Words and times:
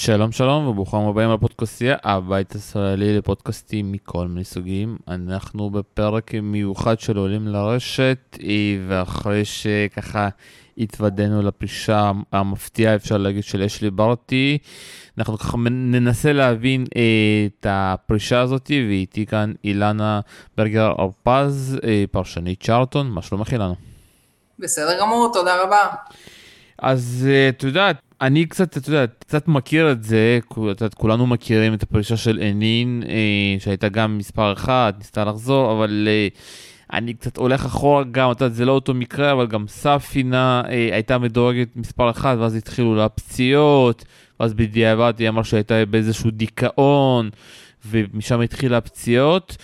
שלום 0.00 0.32
שלום 0.32 0.66
וברוכים 0.66 1.00
הבאים 1.00 1.30
לפודקאסטייה, 1.32 1.96
הבית 2.04 2.52
הישראלי 2.52 3.18
לפודקאסטים 3.18 3.92
מכל 3.92 4.26
מיני 4.28 4.44
סוגים. 4.44 4.96
אנחנו 5.08 5.70
בפרק 5.70 6.34
מיוחד 6.34 7.00
של 7.00 7.16
עולים 7.16 7.48
לרשת, 7.48 8.38
ואחרי 8.88 9.44
שככה 9.44 10.28
התוודענו 10.78 11.42
לפרישה 11.42 12.10
המפתיעה, 12.32 12.94
אפשר 12.94 13.16
להגיד, 13.16 13.44
של 13.44 13.62
אשלי 13.62 13.90
ברטי, 13.90 14.58
אנחנו 15.18 15.38
ככה 15.38 15.56
ננסה 15.68 16.32
להבין 16.32 16.84
אה, 16.96 17.02
את 17.46 17.66
הפרישה 17.70 18.40
הזאת, 18.40 18.70
ואיתי 18.88 19.26
כאן 19.26 19.52
אילנה 19.64 20.20
ברגר 20.56 20.92
הרפז, 20.98 21.78
אה, 21.84 22.04
פרשנית 22.10 22.62
צ'ארטון, 22.62 23.10
מה 23.10 23.22
שלומך 23.22 23.52
אילנה? 23.52 23.74
בסדר 24.58 25.00
גמור, 25.00 25.30
תודה 25.32 25.62
רבה. 25.62 25.86
אז 26.78 27.28
את 27.48 27.62
יודעת, 27.62 28.07
אני 28.20 28.46
קצת, 28.46 28.76
אתה 28.76 28.88
יודע, 28.88 29.06
קצת 29.18 29.48
מכיר 29.48 29.92
את 29.92 30.02
זה, 30.02 30.38
את 30.86 30.94
כולנו 30.94 31.26
מכירים 31.26 31.74
את 31.74 31.82
הפרישה 31.82 32.16
של 32.16 32.40
אנין, 32.50 33.02
אה, 33.08 33.60
שהייתה 33.60 33.88
גם 33.88 34.18
מספר 34.18 34.52
אחת, 34.52 34.98
ניסתה 34.98 35.24
לחזור, 35.24 35.72
אבל 35.72 36.08
אה, 36.10 36.28
אני 36.92 37.14
קצת 37.14 37.36
הולך 37.36 37.64
אחורה 37.64 38.04
גם, 38.04 38.32
אתה 38.32 38.44
יודע, 38.44 38.54
זה 38.54 38.64
לא 38.64 38.72
אותו 38.72 38.94
מקרה, 38.94 39.32
אבל 39.32 39.46
גם 39.46 39.64
ספינה 39.68 40.62
אה, 40.68 40.88
הייתה 40.92 41.18
מדורגת 41.18 41.68
מספר 41.76 42.10
אחת, 42.10 42.38
ואז 42.38 42.54
התחילו 42.54 42.94
לה 42.94 43.08
פציעות, 43.08 44.04
ואז 44.40 44.54
בדיעבד 44.54 45.14
היא 45.18 45.28
אמרה 45.28 45.44
שהייתה 45.44 45.84
באיזשהו 45.84 46.30
דיכאון, 46.30 47.30
ומשם 47.86 48.40
התחילה 48.40 48.76
הפציעות, 48.76 49.56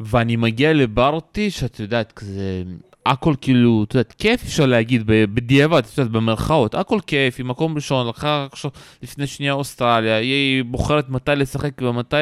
ואני 0.00 0.36
מגיע 0.36 0.72
לברטי, 0.72 1.50
שאת 1.50 1.80
יודעת, 1.80 2.12
כזה... 2.12 2.62
הכל 3.06 3.34
כאילו, 3.40 3.84
את 3.88 3.94
יודעת, 3.94 4.14
כיף 4.18 4.42
אפשר 4.42 4.66
להגיד 4.66 5.02
בדיעבד, 5.06 5.78
את 5.84 5.98
יודעת, 5.98 6.12
במרכאות, 6.12 6.74
הכל 6.74 6.98
כיף, 7.06 7.34
היא 7.38 7.46
מקום 7.46 7.74
ראשון, 7.74 8.08
לקחה 8.08 8.46
עכשיו 8.52 8.70
לפני 9.02 9.26
שנייה 9.26 9.52
אוסטרליה, 9.52 10.16
היא 10.16 10.64
בוחרת 10.64 11.08
מתי 11.08 11.32
לשחק 11.36 11.82
ומתי 11.82 12.16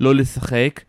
לא 0.00 0.14
לשחק, 0.14 0.80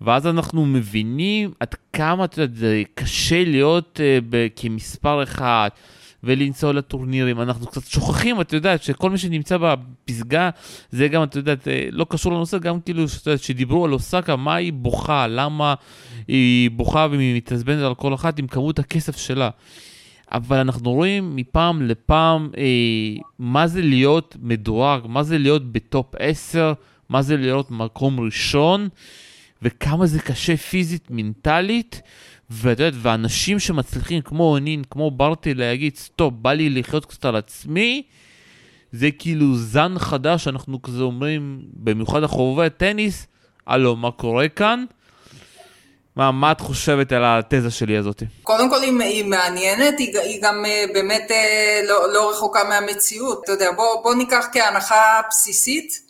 ואז 0.00 0.26
אנחנו 0.26 0.66
מבינים 0.66 1.52
עד 1.60 1.74
כמה, 1.92 2.24
את 2.24 2.38
יודעת, 2.38 2.56
זה 2.56 2.82
קשה 2.94 3.44
להיות 3.44 4.00
uh, 4.00 4.34
כמספר 4.56 5.22
אחד. 5.22 5.68
ולנסוע 6.26 6.72
לטורנירים. 6.72 7.40
אנחנו 7.40 7.66
קצת 7.66 7.86
שוכחים, 7.86 8.40
את 8.40 8.52
יודעת, 8.52 8.82
שכל 8.82 9.10
מי 9.10 9.18
שנמצא 9.18 9.56
בפסגה, 9.60 10.50
זה 10.90 11.08
גם, 11.08 11.22
את 11.22 11.36
יודעת, 11.36 11.68
אה, 11.68 11.88
לא 11.90 12.06
קשור 12.08 12.32
לנושא, 12.32 12.58
גם 12.58 12.80
כאילו, 12.80 13.08
שאת 13.08 13.26
יודעת, 13.26 13.42
שדיברו 13.42 13.84
על 13.84 13.92
אוסקה, 13.92 14.36
מה 14.36 14.54
היא 14.54 14.72
בוכה, 14.72 15.26
למה 15.26 15.74
היא 16.28 16.70
בוכה 16.70 17.06
והיא 17.10 17.36
מתעצבנת 17.36 17.82
על 17.82 17.94
כל 17.94 18.14
אחת 18.14 18.38
עם 18.38 18.46
כמות 18.46 18.78
הכסף 18.78 19.16
שלה. 19.16 19.50
אבל 20.32 20.56
אנחנו 20.56 20.92
רואים 20.92 21.36
מפעם 21.36 21.82
לפעם 21.82 22.50
אה, 22.56 22.62
מה 23.38 23.66
זה 23.66 23.82
להיות 23.82 24.36
מדורג, 24.42 25.02
מה 25.08 25.22
זה 25.22 25.38
להיות 25.38 25.72
ב 25.72 25.83
top 25.83 26.14
10, 26.18 26.72
מה 27.08 27.22
זה 27.22 27.36
להיות 27.36 27.70
מקום 27.70 28.20
ראשון, 28.20 28.88
וכמה 29.62 30.06
זה 30.06 30.20
קשה 30.20 30.56
פיזית, 30.56 31.08
מנטלית. 31.10 32.02
ואת 32.50 32.78
יודעת, 32.80 32.94
ואנשים 33.02 33.58
שמצליחים 33.58 34.20
כמו 34.22 34.58
הנין, 34.58 34.82
כמו 34.90 35.10
ברטי, 35.10 35.54
להגיד, 35.54 35.96
stop, 35.96 36.34
בא 36.36 36.52
לי 36.52 36.70
לחיות 36.70 37.04
קצת 37.04 37.24
על 37.24 37.36
עצמי, 37.36 38.02
זה 38.92 39.10
כאילו 39.18 39.56
זן 39.56 39.98
חדש, 39.98 40.48
אנחנו 40.48 40.82
כזה 40.82 41.02
אומרים, 41.02 41.60
במיוחד 41.72 42.22
החובבי 42.22 42.70
טניס, 42.70 43.26
הלו, 43.66 43.96
מה 43.96 44.10
קורה 44.10 44.48
כאן? 44.48 44.84
מה, 46.16 46.32
מה 46.32 46.52
את 46.52 46.60
חושבת 46.60 47.12
על 47.12 47.22
התזה 47.24 47.70
שלי 47.70 47.96
הזאת? 47.96 48.22
קודם 48.42 48.70
כל 48.70 48.82
היא, 48.82 49.00
היא 49.00 49.24
מעניינת, 49.24 49.98
היא, 49.98 50.18
היא 50.18 50.42
גם 50.42 50.64
אה, 50.64 50.84
באמת 50.94 51.30
אה, 51.30 51.80
לא, 51.88 52.12
לא 52.12 52.30
רחוקה 52.30 52.64
מהמציאות. 52.64 53.40
אתה 53.44 53.52
יודע, 53.52 53.70
בוא, 53.76 54.02
בוא 54.02 54.14
ניקח 54.14 54.46
כהנחה 54.52 55.20
בסיסית, 55.30 56.00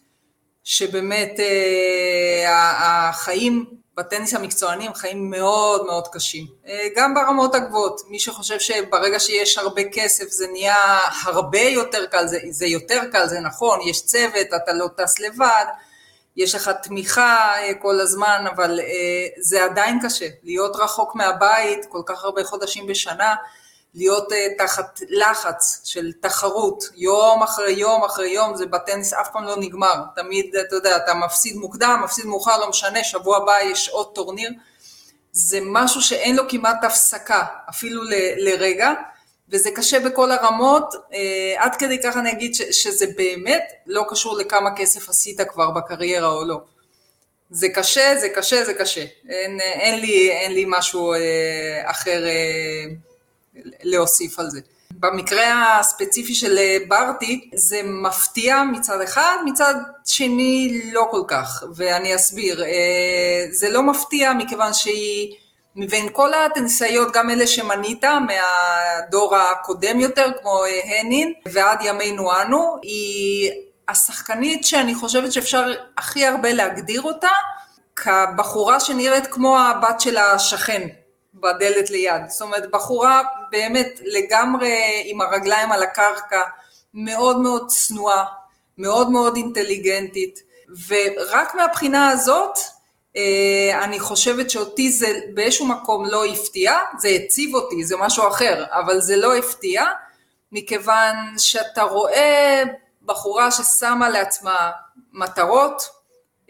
שבאמת 0.64 1.41
אה, 1.41 3.09
החיים 3.09 3.64
בטניס 3.97 4.34
המקצוענים 4.34 4.94
חיים 4.94 5.30
מאוד 5.30 5.86
מאוד 5.86 6.08
קשים, 6.08 6.47
אה, 6.66 6.89
גם 6.97 7.14
ברמות 7.14 7.55
הגבוהות. 7.55 8.01
מי 8.08 8.18
שחושב 8.18 8.58
שברגע 8.58 9.20
שיש 9.20 9.58
הרבה 9.58 9.83
כסף 9.92 10.29
זה 10.29 10.46
נהיה 10.52 10.98
הרבה 11.23 11.61
יותר 11.61 12.06
קל, 12.06 12.27
זה, 12.27 12.39
זה 12.51 12.67
יותר 12.67 13.01
קל, 13.12 13.27
זה 13.27 13.40
נכון, 13.40 13.80
יש 13.80 14.05
צוות, 14.05 14.46
אתה 14.56 14.73
לא 14.73 14.89
טס 14.96 15.18
לבד, 15.18 15.64
יש 16.36 16.55
לך 16.55 16.70
תמיכה 16.83 17.55
אה, 17.58 17.74
כל 17.74 18.01
הזמן, 18.01 18.45
אבל 18.55 18.80
אה, 18.80 19.27
זה 19.39 19.64
עדיין 19.64 19.98
קשה. 20.02 20.29
להיות 20.42 20.77
רחוק 20.77 21.14
מהבית 21.14 21.86
כל 21.89 22.02
כך 22.06 22.24
הרבה 22.24 22.45
חודשים 22.45 22.86
בשנה, 22.86 23.35
להיות 23.96 24.33
uh, 24.33 24.34
תחת 24.58 25.01
לחץ 25.08 25.80
של 25.84 26.12
תחרות, 26.20 26.84
יום 26.96 27.42
אחרי 27.42 27.73
יום 27.73 28.05
אחרי 28.05 28.29
יום, 28.29 28.57
זה 28.57 28.67
בטניס 28.67 29.12
אף 29.12 29.29
פעם 29.33 29.45
לא 29.45 29.57
נגמר, 29.57 29.95
תמיד, 30.17 30.57
אתה 30.57 30.77
יודע, 30.77 30.96
אתה 30.96 31.14
מפסיד 31.14 31.57
מוקדם, 31.57 32.01
מפסיד 32.05 32.27
מאוחר, 32.27 32.58
לא 32.58 32.68
משנה, 32.68 33.05
שבוע 33.05 33.36
הבא 33.36 33.55
יש 33.62 33.89
עוד 33.89 34.14
טורניר, 34.14 34.51
זה 35.33 35.58
משהו 35.62 36.02
שאין 36.02 36.36
לו 36.36 36.42
כמעט 36.48 36.85
הפסקה, 36.85 37.45
אפילו 37.70 38.02
ל, 38.02 38.14
לרגע, 38.36 38.92
וזה 39.48 39.70
קשה 39.70 40.01
בכל 40.01 40.33
הרמות, 40.33 40.95
uh, 40.95 41.14
עד 41.56 41.77
כדי 41.77 42.02
כך 42.02 42.17
אני 42.17 42.33
אגיד 42.33 42.55
ש, 42.55 42.62
שזה 42.62 43.06
באמת 43.17 43.73
לא 43.86 44.05
קשור 44.08 44.39
לכמה 44.39 44.77
כסף 44.77 45.08
עשית 45.08 45.40
כבר 45.40 45.70
בקריירה 45.70 46.29
או 46.29 46.45
לא. 46.45 46.61
זה 47.51 47.68
קשה, 47.68 48.14
זה 48.20 48.29
קשה, 48.29 48.64
זה 48.64 48.74
קשה. 48.74 49.05
אין, 49.29 49.61
אין, 49.61 50.01
לי, 50.01 50.30
אין 50.30 50.52
לי 50.52 50.64
משהו 50.68 51.14
uh, 51.14 51.18
אחר 51.90 52.24
uh, 52.24 53.05
להוסיף 53.83 54.39
על 54.39 54.50
זה. 54.50 54.61
במקרה 54.90 55.78
הספציפי 55.78 56.34
של 56.34 56.58
אה, 56.58 56.77
ברטי 56.89 57.50
זה 57.55 57.80
מפתיע 57.84 58.62
מצד 58.72 59.00
אחד, 59.00 59.36
מצד 59.44 59.74
שני 60.05 60.80
לא 60.92 61.06
כל 61.11 61.22
כך, 61.28 61.64
ואני 61.74 62.14
אסביר. 62.14 62.64
אה, 62.64 63.46
זה 63.50 63.68
לא 63.68 63.83
מפתיע 63.83 64.33
מכיוון 64.33 64.72
שהיא 64.72 65.34
מבין 65.77 66.08
כל 66.12 66.34
הטניסאיות, 66.34 67.12
גם 67.12 67.30
אלה 67.30 67.46
שמנית 67.46 68.05
מהדור 68.05 69.36
הקודם 69.36 70.00
יותר, 70.00 70.30
כמו 70.40 70.64
אה, 70.64 71.00
הנין, 71.00 71.33
ועד 71.52 71.78
ימינו 71.83 72.40
אנו, 72.42 72.77
היא 72.83 73.50
השחקנית 73.88 74.64
שאני 74.64 74.94
חושבת 74.94 75.33
שאפשר 75.33 75.73
הכי 75.98 76.27
הרבה 76.27 76.52
להגדיר 76.52 77.02
אותה 77.02 77.28
כבחורה 77.96 78.80
שנראית 78.80 79.27
כמו 79.27 79.58
הבת 79.58 80.00
של 80.00 80.17
השכן 80.17 80.88
בדלת 81.46 81.90
ליד. 81.90 82.23
זאת 82.29 82.42
אומרת, 82.42 82.70
בחורה 82.70 83.23
באמת 83.51 84.01
לגמרי 84.05 85.02
עם 85.05 85.20
הרגליים 85.20 85.73
על 85.73 85.83
הקרקע, 85.83 86.42
מאוד 86.95 87.40
מאוד 87.40 87.68
צנועה, 87.68 88.24
מאוד 88.79 89.11
מאוד 89.11 89.36
אינטליגנטית, 89.36 90.42
ורק 90.89 91.55
מהבחינה 91.55 92.08
הזאת, 92.08 92.58
אה, 93.17 93.85
אני 93.85 94.01
חושבת 94.01 94.51
שאותי 94.51 94.90
זה 94.90 95.20
באיזשהו 95.35 95.67
מקום 95.67 96.05
לא 96.06 96.24
הפתיע, 96.24 96.74
זה 96.98 97.08
הציב 97.08 97.55
אותי, 97.55 97.85
זה 97.85 97.96
משהו 97.96 98.29
אחר, 98.29 98.64
אבל 98.70 99.01
זה 99.01 99.17
לא 99.17 99.36
הפתיע, 99.36 99.85
מכיוון 100.52 101.39
שאתה 101.39 101.83
רואה 101.83 102.62
בחורה 103.02 103.51
ששמה 103.51 104.08
לעצמה 104.08 104.70
מטרות, 105.12 105.83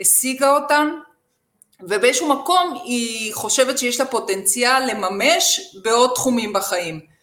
השיגה 0.00 0.50
אותן, 0.50 0.88
ובאיזשהו 1.82 2.28
מקום 2.28 2.80
היא 2.84 3.34
חושבת 3.34 3.78
שיש 3.78 4.00
לה 4.00 4.06
פוטנציאל 4.06 4.90
לממש 4.90 5.60
בעוד 5.82 6.10
תחומים 6.14 6.52
בחיים. 6.52 7.16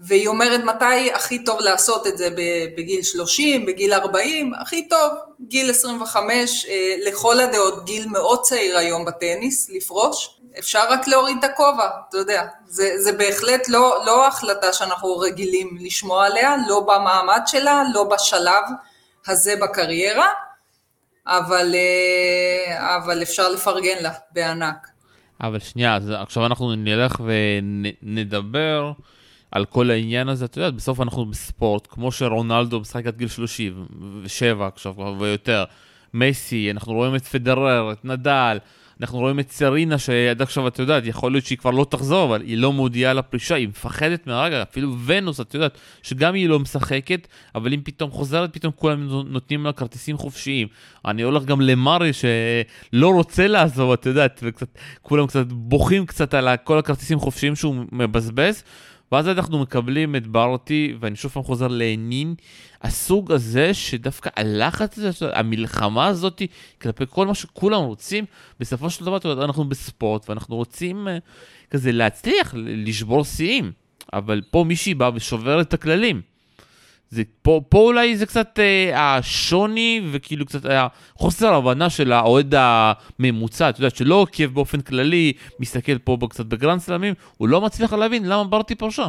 והיא 0.00 0.28
אומרת 0.28 0.60
מתי 0.64 1.12
הכי 1.12 1.44
טוב 1.44 1.60
לעשות 1.60 2.06
את 2.06 2.18
זה 2.18 2.28
בגיל 2.76 3.02
30, 3.02 3.66
בגיל 3.66 3.92
40, 3.92 4.52
הכי 4.60 4.88
טוב, 4.88 5.12
גיל 5.40 5.70
25, 5.70 6.66
אה, 6.68 6.94
לכל 7.04 7.40
הדעות 7.40 7.84
גיל 7.84 8.08
מאוד 8.08 8.42
צעיר 8.42 8.78
היום 8.78 9.04
בטניס, 9.04 9.70
לפרוש. 9.70 10.40
אפשר 10.58 10.90
רק 10.90 11.08
להוריד 11.08 11.36
את 11.38 11.44
הכובע, 11.44 11.88
אתה 12.08 12.18
יודע. 12.18 12.44
זה, 12.66 12.92
זה 12.98 13.12
בהחלט 13.12 13.68
לא, 13.68 14.02
לא 14.06 14.26
החלטה 14.26 14.72
שאנחנו 14.72 15.18
רגילים 15.18 15.78
לשמוע 15.80 16.26
עליה, 16.26 16.56
לא 16.68 16.80
במעמד 16.80 17.40
שלה, 17.46 17.82
לא 17.94 18.04
בשלב 18.04 18.62
הזה 19.26 19.56
בקריירה. 19.56 20.28
אבל, 21.26 21.74
אה, 21.74 22.96
אבל 22.96 23.22
אפשר 23.22 23.48
לפרגן 23.48 24.02
לה 24.02 24.12
בענק. 24.32 24.88
אבל 25.40 25.58
שנייה, 25.58 25.96
אז 25.96 26.10
עכשיו 26.10 26.46
אנחנו 26.46 26.74
נלך 26.74 27.20
ונדבר 27.24 28.92
על 29.50 29.64
כל 29.64 29.90
העניין 29.90 30.28
הזה, 30.28 30.44
את 30.44 30.56
יודעת, 30.56 30.74
בסוף 30.74 31.00
אנחנו 31.00 31.26
בספורט, 31.26 31.86
כמו 31.90 32.12
שרונלדו 32.12 32.80
משחק 32.80 33.06
עד 33.06 33.16
גיל 33.16 33.28
37 33.28 34.66
עכשיו 34.66 34.94
ויותר, 35.18 35.64
מסי, 36.14 36.70
אנחנו 36.70 36.92
רואים 36.92 37.14
את 37.14 37.24
פדרר, 37.24 37.92
את 37.92 38.04
נדל, 38.04 38.58
אנחנו 39.00 39.18
רואים 39.18 39.40
את 39.40 39.50
סרינה 39.50 39.98
שעד 39.98 40.42
עכשיו 40.42 40.68
את 40.68 40.78
יודעת, 40.78 41.06
יכול 41.06 41.32
להיות 41.32 41.44
שהיא 41.44 41.58
כבר 41.58 41.70
לא 41.70 41.86
תחזור, 41.90 42.24
אבל 42.24 42.40
היא 42.40 42.56
לא 42.58 42.72
מודיעה 42.72 43.12
לפרישה, 43.12 43.54
היא 43.54 43.68
מפחדת 43.68 44.26
מהרגע, 44.26 44.62
אפילו 44.62 44.96
ונוס, 45.06 45.40
את 45.40 45.54
יודעת, 45.54 45.78
שגם 46.02 46.34
היא 46.34 46.48
לא 46.48 46.58
משחקת, 46.58 47.28
אבל 47.54 47.72
אם 47.72 47.80
פתאום 47.84 48.10
חוזרת, 48.10 48.54
פתאום 48.54 48.72
כולם 48.76 49.08
נותנים 49.28 49.64
לה 49.64 49.72
כרטיסים 49.72 50.16
חופשיים. 50.16 50.68
אני 51.04 51.22
הולך 51.22 51.44
גם 51.44 51.60
למרי 51.60 52.10
שלא 52.12 53.08
רוצה 53.08 53.46
לעזוב, 53.46 53.92
את 53.92 54.06
יודעת, 54.06 54.42
וכולם 54.42 55.26
קצת 55.26 55.46
בוכים 55.46 56.06
קצת 56.06 56.34
על 56.34 56.48
כל 56.64 56.78
הכרטיסים 56.78 57.18
חופשיים 57.18 57.56
שהוא 57.56 57.74
מבזבז. 57.92 58.62
ואז 59.12 59.28
אנחנו 59.28 59.58
מקבלים 59.58 60.16
את 60.16 60.26
ברטי, 60.26 60.94
ואני 61.00 61.16
שוב 61.16 61.30
פעם 61.32 61.42
חוזר 61.42 61.68
לענין, 61.68 62.34
הסוג 62.82 63.32
הזה 63.32 63.74
שדווקא 63.74 64.30
הלחץ 64.36 64.98
הזה, 64.98 65.38
המלחמה 65.38 66.06
הזאת 66.06 66.42
כלפי 66.82 67.04
כל 67.10 67.26
מה 67.26 67.34
שכולם 67.34 67.82
רוצים, 67.82 68.24
בסופו 68.60 68.90
של 68.90 69.04
דבר 69.04 69.44
אנחנו 69.44 69.68
בספורט 69.68 70.30
ואנחנו 70.30 70.56
רוצים 70.56 71.08
uh, 71.08 71.70
כזה 71.70 71.92
להצליח, 71.92 72.54
לשבור 72.56 73.24
שיאים, 73.24 73.72
אבל 74.12 74.42
פה 74.50 74.64
מישהי 74.64 74.94
באה 74.94 75.10
ושובר 75.14 75.60
את 75.60 75.74
הכללים. 75.74 76.35
זה, 77.10 77.22
פה, 77.42 77.60
פה 77.68 77.78
אולי 77.78 78.16
זה 78.16 78.26
קצת 78.26 78.58
אה, 78.58 79.16
השוני 79.16 80.08
וכאילו 80.12 80.46
קצת 80.46 80.64
היה 80.64 80.86
חוסר 81.16 81.54
הבנה 81.54 81.90
של 81.90 82.12
האוהד 82.12 82.54
הממוצע, 82.56 83.68
אתה 83.68 83.80
יודע, 83.80 83.96
שלא 83.96 84.14
עוקב 84.14 84.46
באופן 84.46 84.80
כללי, 84.80 85.32
מסתכל 85.58 85.98
פה 85.98 86.18
קצת 86.30 86.46
בגרנד 86.46 86.80
סלמים, 86.80 87.14
הוא 87.36 87.48
לא 87.48 87.60
מצליח 87.60 87.92
להבין 87.92 88.24
למה 88.24 88.44
ברטי 88.44 88.74
פרשה. 88.74 89.06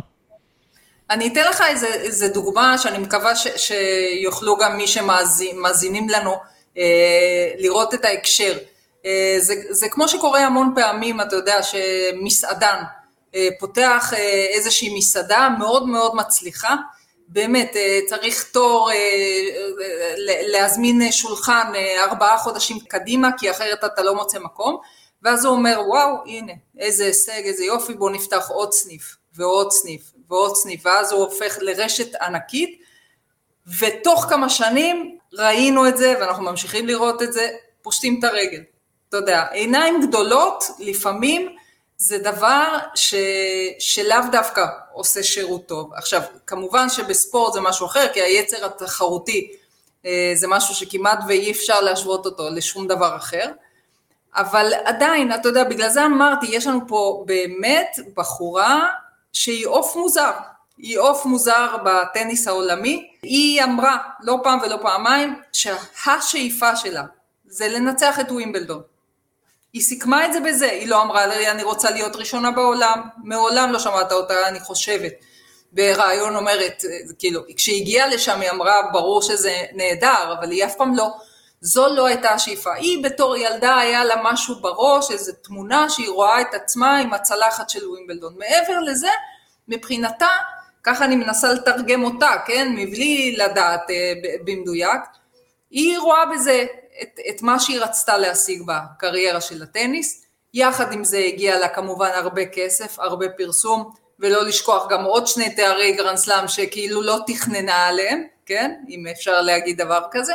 אני 1.10 1.28
אתן 1.28 1.50
לך 1.50 1.62
איזה, 1.68 1.88
איזה 1.88 2.28
דוגמה 2.28 2.78
שאני 2.78 2.98
מקווה 2.98 3.36
ש, 3.36 3.48
שיוכלו 3.56 4.58
גם 4.58 4.78
מי 4.78 4.88
שמאזינים 4.88 6.10
לנו 6.10 6.36
אה, 6.78 7.52
לראות 7.58 7.94
את 7.94 8.06
ההקשר. 8.06 8.58
אה, 9.06 9.36
זה, 9.40 9.54
זה 9.70 9.90
כמו 9.90 10.08
שקורה 10.08 10.46
המון 10.46 10.74
פעמים, 10.76 11.22
אתה 11.22 11.36
יודע, 11.36 11.60
שמסעדן 11.64 12.84
אה, 13.36 13.48
פותח 13.60 14.14
אה, 14.14 14.46
איזושהי 14.54 14.98
מסעדה 14.98 15.50
מאוד 15.60 15.88
מאוד 15.88 16.16
מצליחה, 16.16 16.76
באמת 17.28 17.76
אה, 17.76 18.00
צריך 18.08 18.44
תור 18.44 18.90
להזמין 20.48 21.12
שולחן 21.12 21.72
ארבעה 22.00 22.38
חודשים 22.38 22.80
קדימה 22.80 23.30
כי 23.38 23.52
אחרת 23.52 23.84
אתה 23.84 24.04
לא 24.04 24.16
מוצא 24.16 24.40
מקום. 24.40 24.78
ואז 25.24 25.46
הוא 25.46 25.56
אומר 25.56 25.82
וואו 25.88 26.16
הנה 26.26 26.54
איזה 26.80 27.06
הישג 27.06 27.42
איזה 27.44 27.66
יופי 27.66 27.94
בוא 27.94 28.10
נפתח 28.10 28.50
עוד 28.50 28.74
סניף 28.74 29.16
ועוד 29.36 29.72
סניף 29.72 30.02
ועוד 30.30 30.56
סניף. 30.56 30.86
ואז 30.86 31.12
הוא 31.12 31.22
הופך 31.22 31.58
לרשת 31.62 32.16
ענקית. 32.16 32.82
ותוך 33.80 34.26
כמה 34.30 34.50
שנים 34.50 35.18
ראינו 35.34 35.88
את 35.88 35.98
זה 35.98 36.14
ואנחנו 36.20 36.44
ממשיכים 36.44 36.88
לראות 36.88 37.22
את 37.22 37.34
זה 37.34 37.50
פושטים 37.82 38.20
את 38.20 38.24
הרגל. 38.24 38.62
אתה 39.10 39.18
יודע 39.18 39.46
עיניים 39.52 40.02
גדולות 40.08 40.64
לפעמים 40.80 41.56
זה 41.98 42.18
דבר 42.18 42.78
ש... 42.96 43.16
שלאו 43.80 44.18
דווקא 44.32 44.66
עושה 44.94 45.24
שירות 45.24 45.68
טוב. 45.68 45.94
עכשיו, 45.94 46.22
כמובן 46.48 46.90
שבספורט 46.90 47.54
זה 47.54 47.62
משהו 47.62 47.86
אחר, 47.86 48.08
כי 48.14 48.22
היצר 48.22 48.66
התחרותי 48.66 49.52
אה, 50.06 50.32
זה 50.36 50.48
משהו 50.48 50.76
שכמעט 50.76 51.20
ואי 51.28 51.52
אפשר 51.52 51.82
להשוות 51.82 52.26
אותו 52.26 52.50
לשום 52.50 52.88
דבר 52.88 53.16
אחר, 53.16 53.52
אבל 54.36 54.72
עדיין, 54.86 55.34
אתה 55.34 55.50
יודע, 55.50 55.64
בגלל 55.64 55.90
זה 55.90 56.06
אמרתי, 56.06 56.46
יש 56.50 56.68
לנו 56.68 56.80
פה 56.88 57.24
באמת 57.28 58.00
בחורה 58.16 58.90
שהיא 59.34 59.68
עוף 59.68 59.96
מוזר. 59.96 60.32
היא 60.78 61.00
עוף 61.00 61.26
מוזר 61.26 61.76
בטניס 61.86 62.48
העולמי. 62.48 63.12
היא 63.24 63.64
אמרה 63.64 63.98
לא 64.22 64.40
פעם 64.44 64.60
ולא 64.64 64.78
פעמיים 64.82 65.42
שהשאיפה 65.52 66.76
שלה 66.76 67.04
זה 67.46 67.68
לנצח 67.68 68.20
את 68.20 68.32
ווימבלדון. 68.32 68.82
היא 69.78 69.84
סיכמה 69.84 70.26
את 70.26 70.34
זה 70.34 70.40
בזה, 70.40 70.72
היא 70.72 70.88
לא 70.88 71.02
אמרה 71.02 71.26
לי 71.26 71.52
אני 71.52 71.64
רוצה 71.64 71.92
להיות 71.92 72.16
ראשונה 72.16 72.52
בעולם, 72.52 73.02
מעולם 73.24 73.72
לא 73.72 73.80
שמעת 73.80 74.12
אותה, 74.12 74.48
אני 74.48 74.60
חושבת. 74.60 75.14
ברעיון 75.72 76.36
אומרת, 76.36 76.84
כאילו, 77.20 77.42
כשהיא 77.58 77.82
הגיעה 77.82 78.08
לשם 78.08 78.42
היא 78.42 78.50
אמרה, 78.50 78.76
ברור 78.92 79.22
שזה 79.22 79.64
נהדר, 79.74 80.34
אבל 80.40 80.52
היא 80.52 80.66
אף 80.66 80.76
פעם 80.76 80.96
לא, 80.96 81.08
זו 81.62 81.88
לא 81.88 82.06
הייתה 82.06 82.30
השאיפה. 82.30 82.74
היא 82.74 83.04
בתור 83.04 83.38
ילדה 83.38 83.78
היה 83.78 84.06
לה 84.06 84.16
משהו 84.24 84.56
בראש, 84.56 85.12
איזו 85.12 85.32
תמונה 85.44 85.90
שהיא 85.90 86.10
רואה 86.10 86.42
את 86.42 86.54
עצמה 86.54 86.98
עם 86.98 87.14
הצלחת 87.14 87.70
של 87.70 87.90
ווימבלדון. 87.90 88.34
מעבר 88.38 88.80
לזה, 88.80 89.10
מבחינתה, 89.68 90.30
ככה 90.84 91.06
אני 91.06 91.16
מנסה 91.16 91.54
לתרגם 91.54 92.04
אותה, 92.04 92.32
כן, 92.46 92.74
מבלי 92.76 93.36
לדעת 93.38 93.90
אה, 93.90 94.14
במדויק, 94.44 95.02
היא 95.72 96.00
רואה 96.00 96.26
בזה 96.26 96.66
את, 97.02 97.20
את 97.30 97.42
מה 97.42 97.60
שהיא 97.60 97.80
רצתה 97.80 98.18
להשיג 98.18 98.64
בקריירה 98.66 99.42
של 99.42 99.64
הטניס, 99.64 100.26
יחד 100.54 100.94
עם 100.94 101.04
זה 101.04 101.18
הגיע 101.18 101.60
לה 101.60 101.68
כמובן 101.68 102.10
הרבה 102.14 102.46
כסף, 102.46 103.00
הרבה 103.00 103.30
פרסום, 103.30 103.92
ולא 104.20 104.44
לשכוח 104.44 104.88
גם 104.90 105.04
עוד 105.04 105.28
שני 105.28 105.56
תארי 105.56 105.92
גרנדסלאם 105.92 106.48
שכאילו 106.48 107.02
לא 107.02 107.18
תכננה 107.28 107.88
עליהם, 107.88 108.24
כן, 108.46 108.76
אם 108.90 109.08
אפשר 109.12 109.42
להגיד 109.42 109.82
דבר 109.82 110.02
כזה, 110.12 110.34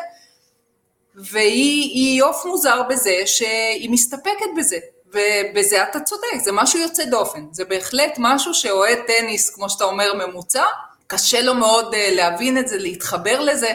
והיא 1.14 2.22
עוף 2.22 2.44
מוזר 2.44 2.82
בזה 2.82 3.16
שהיא 3.26 3.90
מסתפקת 3.90 4.46
בזה, 4.56 4.78
ובזה 5.06 5.82
אתה 5.82 6.00
צודק, 6.00 6.38
זה 6.44 6.52
משהו 6.52 6.78
יוצא 6.78 7.04
דופן, 7.04 7.46
זה 7.52 7.64
בהחלט 7.64 8.14
משהו 8.18 8.54
שאוהד 8.54 8.98
טניס, 9.06 9.50
כמו 9.50 9.70
שאתה 9.70 9.84
אומר, 9.84 10.14
ממוצע, 10.14 10.64
קשה 11.06 11.40
לו 11.40 11.54
מאוד 11.54 11.94
אה, 11.94 12.08
להבין 12.10 12.58
את 12.58 12.68
זה, 12.68 12.78
להתחבר 12.78 13.40
לזה, 13.40 13.72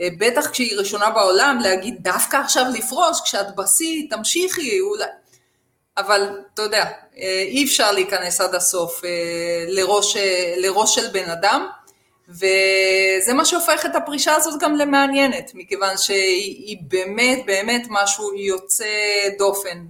בטח 0.00 0.50
כשהיא 0.50 0.78
ראשונה 0.78 1.10
בעולם, 1.10 1.58
להגיד 1.62 1.94
דווקא 2.00 2.36
עכשיו 2.36 2.64
לפרוש, 2.74 3.20
כשאת 3.24 3.56
בשיא, 3.56 4.06
תמשיכי, 4.10 4.80
אולי... 4.80 5.04
אבל 5.96 6.40
אתה 6.54 6.62
יודע, 6.62 6.84
אה, 7.18 7.44
אי 7.46 7.64
אפשר 7.64 7.92
להיכנס 7.92 8.40
עד 8.40 8.54
הסוף 8.54 9.04
אה, 9.04 9.64
לראש, 9.68 10.16
לראש 10.56 10.94
של 10.94 11.06
בן 11.12 11.30
אדם, 11.30 11.66
וזה 12.28 13.32
מה 13.34 13.44
שהופך 13.44 13.86
את 13.86 13.96
הפרישה 13.96 14.34
הזאת 14.34 14.60
גם 14.60 14.76
למעניינת, 14.76 15.50
מכיוון 15.54 15.96
שהיא 15.98 16.76
באמת 16.82 17.46
באמת 17.46 17.86
משהו 17.90 18.34
יוצא 18.34 18.84
דופן 19.38 19.84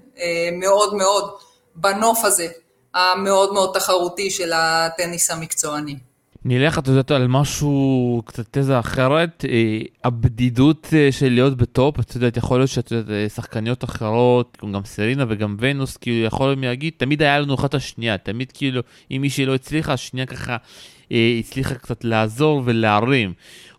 מאוד 0.52 0.94
מאוד 0.94 1.31
בנוף 1.75 2.25
הזה, 2.25 2.49
המאוד 2.94 3.52
מאוד 3.52 3.75
תחרותי 3.75 4.31
של 4.31 4.52
הטניס 4.54 5.31
המקצועני. 5.31 5.96
נלך, 6.44 6.78
את 6.78 6.88
יודעת, 6.88 7.10
על 7.10 7.26
משהו, 7.28 8.22
קצת 8.26 8.44
תזה 8.50 8.78
אחרת, 8.78 9.44
אה, 9.48 9.80
הבדידות 10.04 10.88
אה, 10.92 11.12
של 11.12 11.28
להיות 11.28 11.56
ב 11.56 11.65
top, 11.65 12.00
את 12.00 12.14
יודעת, 12.14 12.36
יכול 12.36 12.58
להיות 12.58 12.70
שאת 12.70 12.90
יודעת, 12.90 13.10
אה, 13.10 13.28
שחקניות 13.28 13.84
אחרות, 13.84 14.58
גם 14.72 14.84
סרינה 14.84 15.24
וגם 15.28 15.56
ונוס, 15.58 15.96
כאילו, 15.96 16.26
יכול 16.26 16.56
להגיד, 16.60 16.92
תמיד 16.96 17.22
היה 17.22 17.40
לנו 17.40 17.54
אחת 17.54 17.74
השנייה, 17.74 18.18
תמיד 18.18 18.52
כאילו, 18.52 18.80
אם 19.10 19.20
מישהי 19.20 19.46
לא 19.46 19.54
הצליחה, 19.54 19.92
השנייה 19.92 20.26
ככה 20.26 20.56
הצליחה 21.41 21.75
קצת 21.75 22.05
לעזור 22.05 22.62
ולהרים. 22.64 23.32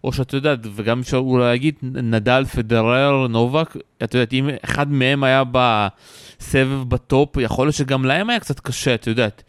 או 0.04 0.14
שאת 0.14 0.34
יודעת, 0.34 0.60
וגם 0.76 1.00
אפשר 1.00 1.18
אולי 1.18 1.46
להגיד, 1.46 1.76
נדל, 1.84 2.46
פדרר, 2.46 3.28
נובק, 3.28 3.78
את 4.04 4.14
יודעת, 4.14 4.34
אם 4.34 4.50
אחד 4.64 4.92
מהם 4.92 5.24
היה 5.24 5.44
בסבב 5.52 6.84
ב 6.90 6.99
top, 6.99 7.38
יכול 7.38 7.66
להיות 7.66 7.76
שגם 7.76 8.06
להם 8.06 8.30
היה 8.30 8.40
קצת 8.40 8.60
קשה, 8.60 8.96
את 8.96 9.08
יודעת. 9.08 9.44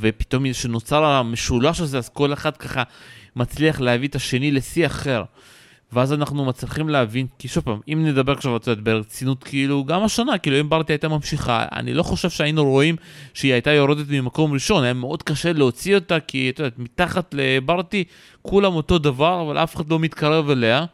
ופתאום 0.00 0.50
כשנוצר 0.52 1.04
המשולש 1.04 1.80
הזה, 1.80 1.98
אז 1.98 2.08
כל 2.08 2.32
אחד 2.32 2.56
ככה 2.56 2.82
מצליח 3.36 3.80
להביא 3.80 4.08
את 4.08 4.14
השני 4.14 4.50
לשיא 4.50 4.86
אחר. 4.86 5.22
ואז 5.94 6.12
אנחנו 6.12 6.44
מצליחים 6.44 6.88
להבין, 6.88 7.26
כי 7.38 7.48
שוב 7.48 7.64
פעם, 7.64 7.80
אם 7.88 8.06
נדבר 8.06 8.32
עכשיו, 8.32 8.56
את 8.56 8.66
יודעת, 8.66 8.84
ברצינות, 8.84 9.44
כאילו, 9.44 9.84
גם 9.84 10.02
השנה, 10.02 10.38
כאילו, 10.38 10.60
אם 10.60 10.68
ברטי 10.68 10.92
הייתה 10.92 11.08
ממשיכה, 11.08 11.64
אני 11.72 11.94
לא 11.94 12.02
חושב 12.02 12.30
שהיינו 12.30 12.64
רואים 12.64 12.96
שהיא 13.34 13.52
הייתה 13.52 13.70
יורדת 13.70 14.06
ממקום 14.08 14.52
ראשון, 14.52 14.84
היה 14.84 14.92
מאוד 14.92 15.22
קשה 15.22 15.52
להוציא 15.52 15.94
אותה, 15.94 16.20
כי, 16.20 16.50
את 16.50 16.58
יודעת, 16.58 16.78
מתחת 16.78 17.34
לברטי, 17.38 18.04
כולם 18.42 18.74
אותו 18.74 18.98
דבר, 18.98 19.42
אבל 19.46 19.58
אף 19.58 19.76
אחד 19.76 19.90
לא 19.90 19.98
מתקרב 19.98 20.50
אליה. 20.50 20.84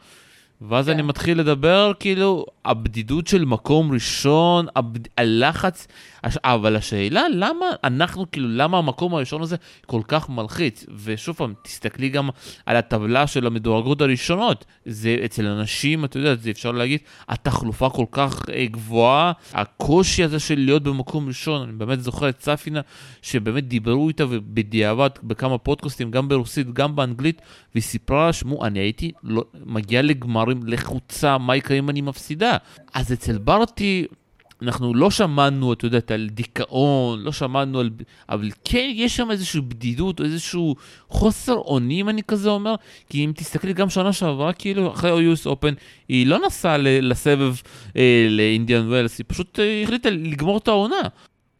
ואז 0.68 0.86
כן. 0.86 0.92
אני 0.92 1.02
מתחיל 1.02 1.40
לדבר, 1.40 1.92
כאילו, 2.00 2.46
הבדידות 2.64 3.26
של 3.26 3.44
מקום 3.44 3.92
ראשון, 3.92 4.66
הבד... 4.76 5.08
הלחץ, 5.18 5.88
הש... 6.24 6.36
אבל 6.44 6.76
השאלה, 6.76 7.22
למה 7.34 7.66
אנחנו, 7.84 8.30
כאילו, 8.30 8.48
למה 8.50 8.78
המקום 8.78 9.14
הראשון 9.14 9.42
הזה 9.42 9.56
כל 9.86 10.00
כך 10.08 10.28
מלחיץ? 10.28 10.86
ושוב 11.04 11.36
פעם, 11.36 11.54
תסתכלי 11.62 12.08
גם 12.08 12.28
על 12.66 12.76
הטבלה 12.76 13.26
של 13.26 13.46
המדורגות 13.46 14.00
הראשונות. 14.00 14.64
זה 14.84 15.16
אצל 15.24 15.46
אנשים, 15.46 16.04
אתה 16.04 16.18
יודע, 16.18 16.34
זה 16.34 16.50
אפשר 16.50 16.72
להגיד, 16.72 17.00
התחלופה 17.28 17.90
כל 17.90 18.06
כך 18.10 18.40
אה, 18.52 18.66
גבוהה, 18.66 19.32
הקושי 19.52 20.24
הזה 20.24 20.38
של 20.38 20.58
להיות 20.58 20.82
במקום 20.82 21.28
ראשון, 21.28 21.62
אני 21.62 21.72
באמת 21.72 22.02
זוכר 22.02 22.28
את 22.28 22.42
ספינה, 22.42 22.80
שבאמת 23.22 23.68
דיברו 23.68 24.08
איתה 24.08 24.24
ובדיעבד 24.28 25.10
בכמה 25.22 25.58
פודקאסטים, 25.58 26.10
גם 26.10 26.28
ברוסית, 26.28 26.72
גם 26.72 26.96
באנגלית, 26.96 27.42
והיא 27.74 27.82
סיפרה, 27.82 28.32
שמו, 28.32 28.64
אני 28.64 28.78
הייתי 28.78 29.12
לא, 29.22 29.44
מגיע 29.64 30.02
לגמרים 30.02 30.60
לחוצה, 30.66 31.38
מה 31.38 31.56
יקרה 31.56 31.78
אם 31.78 31.90
אני 31.90 32.00
מפסידה? 32.00 32.56
אז 32.94 33.12
אצל 33.12 33.38
ברטי, 33.38 34.06
אנחנו 34.62 34.94
לא 34.94 35.10
שמענו, 35.10 35.72
את 35.72 35.82
יודעת, 35.82 36.10
על 36.10 36.28
דיכאון, 36.30 37.20
לא 37.20 37.32
שמענו 37.32 37.80
על... 37.80 37.90
אבל 38.28 38.50
כן, 38.64 38.90
יש 38.94 39.16
שם 39.16 39.30
איזושהי 39.30 39.60
בדידות, 39.60 40.20
או 40.20 40.24
איזשהו 40.24 40.76
חוסר 41.08 41.54
אונים, 41.54 42.08
אני 42.08 42.22
כזה 42.22 42.50
אומר, 42.50 42.74
כי 43.08 43.24
אם 43.24 43.32
תסתכלי 43.36 43.72
גם 43.72 43.90
שנה 43.90 44.12
שעברה, 44.12 44.52
כאילו, 44.52 44.92
אחרי 44.92 45.10
אויוס 45.10 45.46
אופן, 45.46 45.74
היא 46.08 46.26
לא 46.26 46.38
נסעה 46.46 46.76
לסבב 46.78 47.54
אה, 47.96 48.26
לאינדיאן 48.30 48.88
ווילס, 48.88 49.18
היא 49.18 49.24
פשוט 49.28 49.58
אה, 49.58 49.82
החליטה 49.82 50.10
לגמור 50.10 50.58
את 50.58 50.68
העונה. 50.68 51.02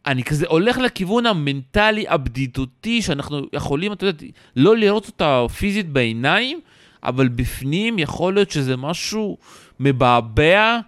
אני 0.05 0.23
כזה 0.23 0.45
הולך 0.49 0.77
לכיוון 0.77 1.25
המנטלי 1.25 2.05
הבדידותי, 2.07 3.01
שאנחנו 3.01 3.41
יכולים, 3.53 3.93
את 3.93 4.03
יודעת, 4.03 4.23
לא 4.55 4.77
לראות 4.77 5.07
אותה 5.07 5.45
פיזית 5.57 5.89
בעיניים, 5.89 6.59
אבל 7.03 7.27
בפנים 7.27 7.99
יכול 7.99 8.33
להיות 8.33 8.51
שזה 8.51 8.77
משהו 8.77 9.37
מבעבע, 9.79 10.79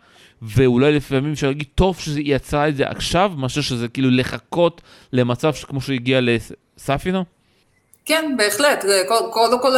ואולי 0.48 0.92
לפעמים 0.92 1.32
אפשר 1.32 1.48
להגיד, 1.48 1.68
טוב 1.76 2.00
שהיא 2.00 2.36
יצרה 2.36 2.68
את 2.68 2.76
זה 2.76 2.88
עכשיו, 2.88 3.32
מאשר 3.38 3.62
שזה 3.62 3.88
כאילו 3.88 4.10
לחכות 4.12 4.82
למצב 5.14 5.54
כמו 5.54 5.82
שהגיע 5.82 6.20
לספינה? 6.22 7.22
כן, 8.06 8.36
בהחלט. 8.38 8.86
קודם 9.32 9.62
כל 9.62 9.72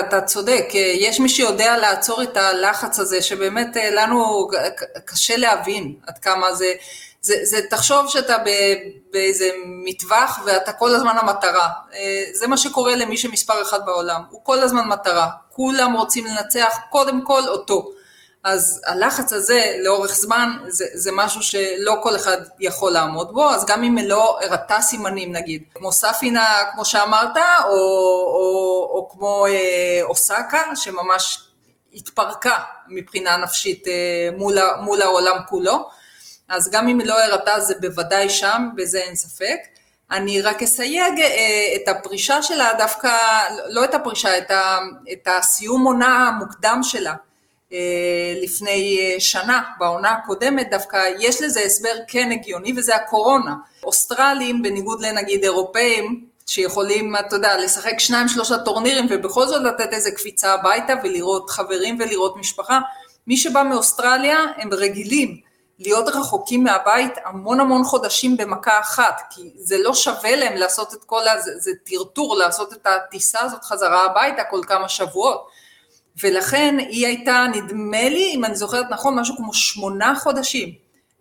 אתה 0.00 0.20
צודק, 0.20 0.64
יש 1.00 1.20
מי 1.20 1.28
שיודע 1.28 1.76
לעצור 1.76 2.22
את 2.22 2.36
הלחץ 2.36 2.98
הזה, 2.98 3.22
שבאמת 3.22 3.76
לנו 3.96 4.48
קשה 5.04 5.36
להבין 5.36 5.94
עד 6.06 6.18
כמה 6.18 6.54
זה... 6.54 6.72
זה, 7.20 7.34
זה 7.42 7.60
תחשוב 7.70 8.08
שאתה 8.08 8.36
באיזה 9.12 9.50
מטווח 9.84 10.40
ואתה 10.46 10.72
כל 10.72 10.94
הזמן 10.94 11.16
המטרה. 11.20 11.68
זה 12.32 12.46
מה 12.46 12.56
שקורה 12.56 12.96
למי 12.96 13.16
שמספר 13.16 13.62
אחד 13.62 13.86
בעולם, 13.86 14.22
הוא 14.30 14.40
כל 14.42 14.58
הזמן 14.58 14.88
מטרה. 14.88 15.28
כולם 15.50 15.92
רוצים 15.92 16.26
לנצח 16.26 16.78
קודם 16.90 17.24
כל 17.24 17.42
אותו. 17.48 17.90
אז 18.44 18.82
הלחץ 18.86 19.32
הזה 19.32 19.74
לאורך 19.84 20.14
זמן 20.14 20.50
זה, 20.68 20.84
זה 20.94 21.10
משהו 21.12 21.42
שלא 21.42 21.96
כל 22.02 22.16
אחד 22.16 22.36
יכול 22.60 22.92
לעמוד 22.92 23.32
בו, 23.32 23.50
אז 23.50 23.64
גם 23.66 23.84
אם 23.84 23.98
לא 23.98 24.38
הראתה 24.42 24.80
סימנים 24.80 25.32
נגיד, 25.32 25.62
כמו 25.74 25.92
ספינה 25.92 26.46
כמו 26.72 26.84
שאמרת, 26.84 27.36
או, 27.64 27.70
או, 27.70 28.90
או 28.94 29.08
כמו 29.12 29.46
אה, 29.46 30.00
אוסקה 30.02 30.62
שממש 30.74 31.40
התפרקה 31.94 32.58
מבחינה 32.88 33.36
נפשית 33.36 33.88
אה, 33.88 34.28
מול, 34.36 34.58
מול 34.80 35.02
העולם 35.02 35.36
כולו, 35.48 35.88
אז 36.48 36.70
גם 36.70 36.88
אם 36.88 37.00
לא 37.04 37.24
הראתה 37.24 37.60
זה 37.60 37.74
בוודאי 37.80 38.30
שם, 38.30 38.68
בזה 38.76 38.98
אין 38.98 39.14
ספק. 39.14 39.58
אני 40.10 40.42
רק 40.42 40.62
אסייג 40.62 41.20
אה, 41.20 41.76
את 41.76 41.88
הפרישה 41.88 42.42
שלה 42.42 42.70
דווקא, 42.78 43.18
לא 43.68 43.84
את 43.84 43.94
הפרישה, 43.94 44.38
את, 44.38 44.50
ה, 44.50 44.78
את 45.12 45.28
הסיום 45.38 45.84
עונה 45.84 46.28
המוקדם 46.28 46.80
שלה. 46.82 47.14
אה, 47.72 48.34
לפני 48.42 48.98
אה, 49.00 49.20
שנה, 49.20 49.62
בעונה 49.78 50.10
הקודמת 50.10 50.70
דווקא, 50.70 51.00
יש 51.18 51.42
לזה 51.42 51.60
הסבר 51.60 51.94
כן 52.08 52.32
הגיוני 52.32 52.72
וזה 52.76 52.96
הקורונה. 52.96 53.54
אוסטרלים, 53.84 54.62
בניגוד 54.62 55.00
לנגיד 55.00 55.42
אירופאים, 55.42 56.24
שיכולים, 56.46 57.16
אתה 57.16 57.36
יודע, 57.36 57.58
לשחק 57.58 57.98
שניים 57.98 58.28
שלושה 58.28 58.58
טורנירים 58.58 59.06
ובכל 59.10 59.46
זאת 59.46 59.62
לתת 59.62 59.92
איזה 59.92 60.10
קפיצה 60.10 60.52
הביתה 60.54 60.92
ולראות 61.02 61.50
חברים 61.50 61.98
ולראות 62.00 62.36
משפחה, 62.36 62.78
מי 63.26 63.36
שבא 63.36 63.62
מאוסטרליה 63.62 64.38
הם 64.56 64.72
רגילים 64.72 65.40
להיות 65.78 66.08
רחוקים 66.08 66.64
מהבית 66.64 67.12
המון 67.24 67.60
המון 67.60 67.84
חודשים 67.84 68.36
במכה 68.36 68.80
אחת, 68.80 69.22
כי 69.30 69.50
זה 69.56 69.78
לא 69.78 69.94
שווה 69.94 70.36
להם 70.36 70.56
לעשות 70.56 70.94
את 70.94 71.04
כל. 71.04 71.22
זה, 71.44 71.50
זה 71.58 71.70
טרטור 71.84 72.36
לעשות 72.36 72.72
את 72.72 72.86
הטיסה 72.86 73.40
הזאת 73.40 73.64
חזרה 73.64 74.04
הביתה 74.04 74.44
כל 74.44 74.60
כמה 74.66 74.88
שבועות. 74.88 75.48
ולכן 76.22 76.76
היא 76.78 77.06
הייתה, 77.06 77.46
נדמה 77.54 78.08
לי, 78.08 78.32
אם 78.34 78.44
אני 78.44 78.56
זוכרת 78.56 78.86
נכון, 78.90 79.18
משהו 79.18 79.36
כמו 79.36 79.54
שמונה 79.54 80.14
חודשים 80.18 80.68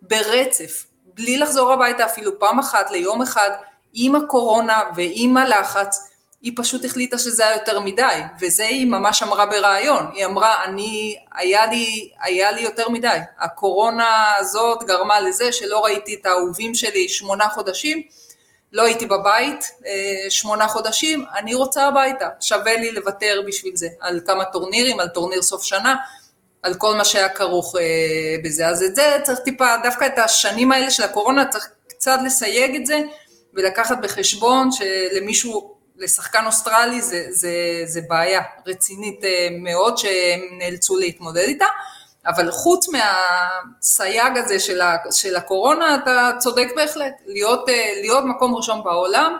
ברצף, 0.01 0.85
בלי 1.05 1.37
לחזור 1.37 1.73
הביתה 1.73 2.05
אפילו 2.05 2.39
פעם 2.39 2.59
אחת 2.59 2.91
ליום 2.91 3.21
אחד, 3.21 3.49
עם 3.93 4.15
הקורונה 4.15 4.81
ועם 4.95 5.37
הלחץ, 5.37 6.09
היא 6.41 6.51
פשוט 6.55 6.85
החליטה 6.85 7.17
שזה 7.17 7.47
היה 7.47 7.55
יותר 7.55 7.79
מדי, 7.79 8.21
וזה 8.41 8.63
היא 8.63 8.87
ממש 8.87 9.23
אמרה 9.23 9.45
בריאיון, 9.45 10.05
היא 10.13 10.25
אמרה, 10.25 10.63
אני, 10.63 11.17
היה 11.35 11.65
לי, 11.65 12.09
היה 12.21 12.51
לי 12.51 12.61
יותר 12.61 12.89
מדי, 12.89 13.17
הקורונה 13.39 14.35
הזאת 14.37 14.83
גרמה 14.83 15.19
לזה 15.19 15.51
שלא 15.51 15.85
ראיתי 15.85 16.15
את 16.21 16.25
האהובים 16.25 16.75
שלי 16.75 17.09
שמונה 17.09 17.49
חודשים, 17.49 18.01
לא 18.71 18.83
הייתי 18.83 19.05
בבית 19.05 19.71
אה, 19.85 20.29
שמונה 20.29 20.67
חודשים, 20.67 21.25
אני 21.37 21.53
רוצה 21.53 21.87
הביתה, 21.87 22.29
שווה 22.39 22.75
לי 22.75 22.91
לוותר 22.91 23.41
בשביל 23.47 23.75
זה, 23.75 23.87
על 23.99 24.19
כמה 24.25 24.45
טורנירים, 24.45 24.99
על 24.99 25.07
טורניר 25.07 25.41
סוף 25.41 25.63
שנה, 25.63 25.95
על 26.63 26.73
כל 26.73 26.95
מה 26.95 27.05
שהיה 27.05 27.29
כרוך 27.29 27.75
אה, 27.75 28.35
בזה. 28.43 28.67
אז 28.67 28.83
את 28.83 28.95
זה 28.95 29.17
צריך 29.23 29.39
טיפה, 29.39 29.75
דווקא 29.83 30.05
את 30.05 30.19
השנים 30.19 30.71
האלה 30.71 30.91
של 30.91 31.03
הקורונה 31.03 31.45
צריך 31.45 31.69
קצת 31.87 32.19
לסייג 32.25 32.75
את 32.75 32.85
זה, 32.85 33.01
ולקחת 33.53 33.97
בחשבון 34.01 34.69
שלמישהו, 34.71 35.77
לשחקן 35.97 36.45
אוסטרלי 36.45 37.01
זה, 37.01 37.25
זה, 37.29 37.81
זה 37.85 38.01
בעיה 38.09 38.41
רצינית 38.65 39.23
אה, 39.23 39.47
מאוד 39.51 39.97
שהם 39.97 40.39
נאלצו 40.57 40.97
להתמודד 40.97 41.41
איתה. 41.41 41.65
אבל 42.27 42.51
חוץ 42.51 42.87
מהסייג 42.87 44.37
הזה 44.37 44.59
של, 44.59 44.81
ה, 44.81 44.97
של 45.11 45.35
הקורונה, 45.35 45.95
אתה 45.95 46.31
צודק 46.39 46.67
בהחלט. 46.75 47.13
להיות, 47.25 47.69
אה, 47.69 47.93
להיות 48.01 48.23
מקום 48.25 48.55
ראשון 48.55 48.83
בעולם, 48.83 49.37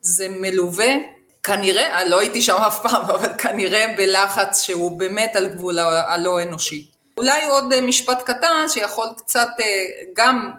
זה 0.00 0.28
מלווה, 0.30 0.94
כנראה, 1.42 2.04
לא 2.04 2.20
הייתי 2.20 2.42
שם 2.42 2.54
אף 2.54 2.82
פעם, 2.82 3.02
אבל 3.10 3.28
כנראה 3.38 3.94
בלחץ 3.96 4.62
שהוא 4.62 4.98
באמת 4.98 5.36
על 5.36 5.48
גבול 5.48 5.78
הלא 5.78 6.42
אנושי. 6.42 6.90
אולי 7.18 7.44
עוד 7.44 7.72
אה, 7.72 7.80
משפט 7.80 8.22
קטן 8.22 8.68
שיכול 8.68 9.06
קצת 9.16 9.48
אה, 9.60 9.64
גם 10.16 10.50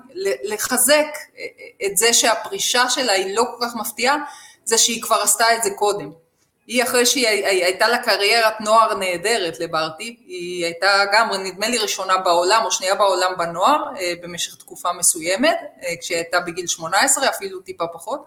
לחזק 0.44 1.08
את 1.86 1.98
זה 1.98 2.14
שהפרישה 2.14 2.90
שלה 2.90 3.14
היא 3.14 3.36
לא 3.36 3.44
כל 3.44 3.66
כך 3.66 3.76
מפתיעה, 3.76 4.18
זה 4.66 4.78
שהיא 4.78 5.02
כבר 5.02 5.22
עשתה 5.22 5.56
את 5.56 5.64
זה 5.64 5.70
קודם. 5.70 6.27
היא 6.68 6.84
אחרי 6.84 7.06
שהיא 7.06 7.28
הייתה 7.46 7.88
לה 7.88 7.98
קריירת 7.98 8.62
נוער 8.62 8.94
נהדרת 8.94 9.60
לברטי, 9.60 10.18
היא 10.28 10.66
הייתה 10.66 11.04
גם 11.14 11.34
נדמה 11.34 11.70
לי 11.70 11.78
ראשונה 11.78 12.18
בעולם 12.18 12.62
או 12.66 12.72
שנייה 12.72 12.96
בעולם 12.96 13.34
בנוער 13.38 13.84
אה, 14.00 14.14
במשך 14.22 14.56
תקופה 14.56 14.94
מסוימת, 14.94 15.58
אה, 15.84 15.94
כשהיא 16.02 16.18
הייתה 16.18 16.40
בגיל 16.40 16.68
18 16.68 17.30
אפילו 17.30 17.60
טיפה 17.60 17.88
פחות, 17.94 18.26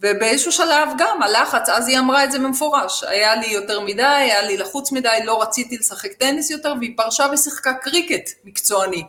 ובאיזשהו 0.00 0.52
שלב 0.52 0.88
גם 0.98 1.22
הלחץ, 1.22 1.68
אז 1.68 1.88
היא 1.88 1.98
אמרה 1.98 2.24
את 2.24 2.32
זה 2.32 2.38
במפורש, 2.38 3.02
היה 3.02 3.36
לי 3.36 3.46
יותר 3.46 3.80
מדי, 3.80 4.02
היה 4.02 4.42
לי 4.42 4.56
לחוץ 4.56 4.92
מדי, 4.92 5.18
לא 5.24 5.42
רציתי 5.42 5.78
לשחק 5.78 6.12
טניס 6.12 6.50
יותר, 6.50 6.74
והיא 6.80 6.96
פרשה 6.96 7.26
ושיחקה 7.32 7.74
קריקט 7.74 8.30
מקצועני 8.44 9.04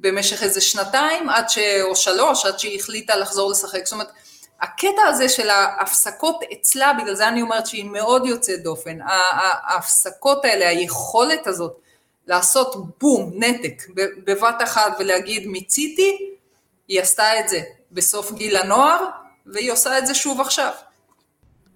במשך 0.00 0.42
איזה 0.42 0.60
שנתיים 0.60 1.28
עד 1.28 1.48
ש... 1.48 1.58
או 1.82 1.96
שלוש, 1.96 2.46
עד 2.46 2.58
שהיא 2.58 2.80
החליטה 2.80 3.16
לחזור 3.16 3.50
לשחק, 3.50 3.84
זאת 3.84 3.92
אומרת 3.92 4.10
הקטע 4.62 5.02
הזה 5.08 5.28
של 5.28 5.50
ההפסקות 5.50 6.40
אצלה, 6.52 6.92
בגלל 6.92 7.14
זה 7.14 7.28
אני 7.28 7.42
אומרת 7.42 7.66
שהיא 7.66 7.84
מאוד 7.84 8.26
יוצאת 8.26 8.62
דופן, 8.62 8.98
ההפסקות 9.02 10.44
האלה, 10.44 10.68
היכולת 10.68 11.46
הזאת 11.46 11.76
לעשות 12.26 12.98
בום, 13.00 13.30
נתק, 13.34 13.82
בבת 14.24 14.62
אחת 14.62 14.92
ולהגיד 14.98 15.46
מיציתי, 15.46 16.34
היא 16.88 17.00
עשתה 17.00 17.40
את 17.40 17.48
זה 17.48 17.60
בסוף 17.92 18.32
גיל 18.32 18.56
הנוער, 18.56 19.06
והיא 19.46 19.72
עושה 19.72 19.98
את 19.98 20.06
זה 20.06 20.14
שוב 20.14 20.40
עכשיו. 20.40 20.72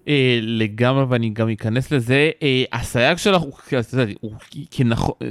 אה, 0.07 0.39
לגמרי 0.41 1.03
ואני 1.03 1.29
גם 1.29 1.49
אכנס 1.49 1.91
לזה 1.91 2.29
אה, 2.43 2.63
הסייג 2.73 3.17
שלך 3.17 3.41
הוא, 3.41 3.53
הוא 4.19 4.33
כנכון, 4.71 5.15
אה, 5.21 5.27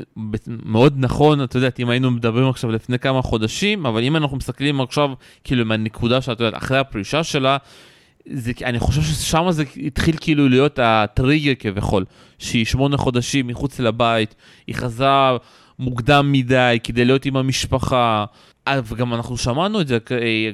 מאוד 0.46 0.94
נכון 0.96 1.44
את 1.44 1.54
יודעת 1.54 1.80
אם 1.80 1.90
היינו 1.90 2.10
מדברים 2.10 2.48
עכשיו 2.48 2.70
לפני 2.70 2.98
כמה 2.98 3.22
חודשים 3.22 3.86
אבל 3.86 4.02
אם 4.02 4.16
אנחנו 4.16 4.36
מסתכלים 4.36 4.80
עכשיו 4.80 5.10
כאילו 5.44 5.64
מהנקודה 5.64 6.20
שאת 6.20 6.40
יודעת 6.40 6.62
אחרי 6.62 6.78
הפרישה 6.78 7.24
שלה. 7.24 7.56
זה, 8.28 8.52
אני 8.64 8.78
חושב 8.78 9.02
ששם 9.02 9.46
זה 9.50 9.64
התחיל 9.86 10.16
כאילו 10.20 10.48
להיות 10.48 10.78
הטריגר 10.82 11.52
כביכול, 11.58 12.04
שהיא 12.38 12.64
שמונה 12.64 12.96
חודשים 12.96 13.46
מחוץ 13.46 13.80
לבית, 13.80 14.34
היא 14.66 14.74
חזרה 14.74 15.36
מוקדם 15.78 16.32
מדי 16.32 16.78
כדי 16.84 17.04
להיות 17.04 17.26
עם 17.26 17.36
המשפחה, 17.36 18.24
וגם 18.84 19.14
אנחנו 19.14 19.36
שמענו 19.36 19.80
את 19.80 19.88
זה 19.88 19.98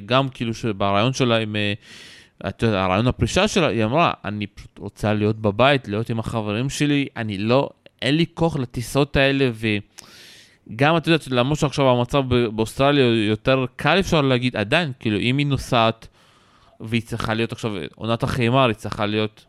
גם 0.05 0.29
כאילו 0.29 0.51
ברעיון 0.77 1.13
שלה 1.13 1.37
עם 1.37 1.55
את 2.47 2.63
יודעת, 2.63 2.85
הרעיון 2.85 3.07
הפרישה 3.07 3.47
שלה, 3.47 3.67
היא 3.67 3.83
אמרה, 3.83 4.11
אני 4.25 4.47
פשוט 4.47 4.79
רוצה 4.79 5.13
להיות 5.13 5.39
בבית, 5.39 5.87
להיות 5.87 6.09
עם 6.09 6.19
החברים 6.19 6.69
שלי, 6.69 7.07
אני 7.17 7.37
לא, 7.37 7.69
אין 8.01 8.15
לי 8.15 8.25
כוח 8.33 8.57
לטיסות 8.57 9.15
האלה, 9.15 9.49
וגם, 10.69 10.97
את 10.97 11.07
יודעת, 11.07 11.27
למרות 11.27 11.59
שעכשיו 11.59 11.89
המצב 11.89 12.23
באוסטרליה 12.55 13.27
יותר 13.27 13.65
קל, 13.75 13.99
אפשר 13.99 14.21
להגיד, 14.21 14.55
עדיין, 14.55 14.91
כאילו, 14.99 15.19
אם 15.19 15.37
היא 15.37 15.47
נוסעת, 15.47 16.07
והיא 16.79 17.01
צריכה 17.01 17.33
להיות 17.33 17.51
עכשיו, 17.51 17.71
עונת 17.95 18.23
החימר, 18.23 18.67
היא 18.67 18.75
צריכה 18.75 19.05
להיות 19.05 19.45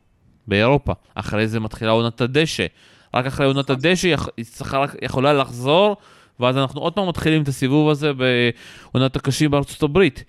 באירופה, 0.47 0.93
אחרי 1.15 1.49
זה 1.49 1.61
מתחילה 1.61 1.91
עונת 1.91 2.21
הדשא, 2.21 2.67
רק 3.15 3.27
אחרי 3.27 3.47
עונת 3.47 3.71
הדשא 3.71 4.15
היא 4.37 4.45
צריכה, 4.45 4.79
רק, 4.79 4.95
יכולה 5.03 5.33
לחזור, 5.33 5.97
ואז 6.41 6.57
אנחנו 6.57 6.81
עוד 6.81 6.93
פעם 6.93 7.09
מתחילים 7.09 7.43
את 7.43 7.49
הסיבוב 7.49 7.91
הזה 7.91 8.11
בעונת 8.13 9.17
הקשים 9.17 9.51
בארצות 9.51 9.83
הברית. 9.83 10.25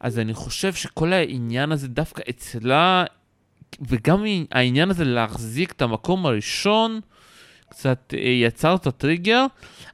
אז 0.00 0.18
אני 0.18 0.34
חושב 0.34 0.74
שכל 0.74 1.12
העניין 1.12 1.72
הזה 1.72 1.88
דווקא 1.88 2.22
אצלה, 2.30 3.04
וגם 3.80 4.24
העניין 4.50 4.90
הזה 4.90 5.04
להחזיק 5.04 5.72
את 5.72 5.82
המקום 5.82 6.26
הראשון, 6.26 7.00
קצת 7.70 8.14
אה, 8.16 8.28
יצר 8.28 8.74
את 8.74 8.86
הטריגר, 8.86 9.46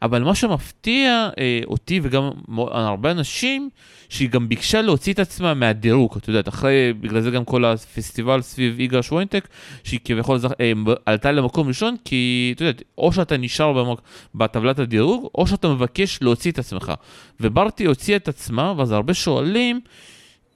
אבל 0.03 0.23
מה 0.23 0.35
שמפתיע 0.35 1.29
אה, 1.39 1.61
אותי 1.67 2.01
וגם 2.03 2.31
הרבה 2.59 3.11
אנשים, 3.11 3.71
שהיא 4.09 4.29
גם 4.29 4.49
ביקשה 4.49 4.83
להוציא 4.83 5.13
את 5.13 5.19
עצמה 5.19 5.55
מהדירוג, 5.55 6.17
את 6.17 6.29
יודעת, 6.29 6.49
אחרי, 6.49 6.93
בגלל 7.01 7.21
זה 7.21 7.31
גם 7.31 7.45
כל 7.45 7.65
הפסטיבל 7.65 8.43
סביב 8.43 8.79
איגר 8.79 9.01
שווינטק, 9.01 9.49
שהיא 9.85 10.01
כביכול 10.05 10.39
אה, 10.61 10.73
עלתה 11.07 11.33
למקום 11.33 11.69
ראשון, 11.69 11.97
כי 12.05 12.53
את 12.57 12.61
יודעת, 12.61 12.83
או 12.99 13.13
שאתה 13.13 13.37
נשאר 13.37 13.73
במק... 13.73 13.99
בטבלת 14.35 14.79
הדירוג, 14.79 15.29
או 15.35 15.47
שאתה 15.47 15.69
מבקש 15.69 16.19
להוציא 16.23 16.51
את 16.51 16.59
עצמך. 16.59 16.93
וברטי 17.41 17.85
הוציאה 17.87 18.17
את 18.17 18.29
עצמה, 18.29 18.75
ואז 18.77 18.93
הרבה 18.93 19.15
שואלים, 19.15 19.81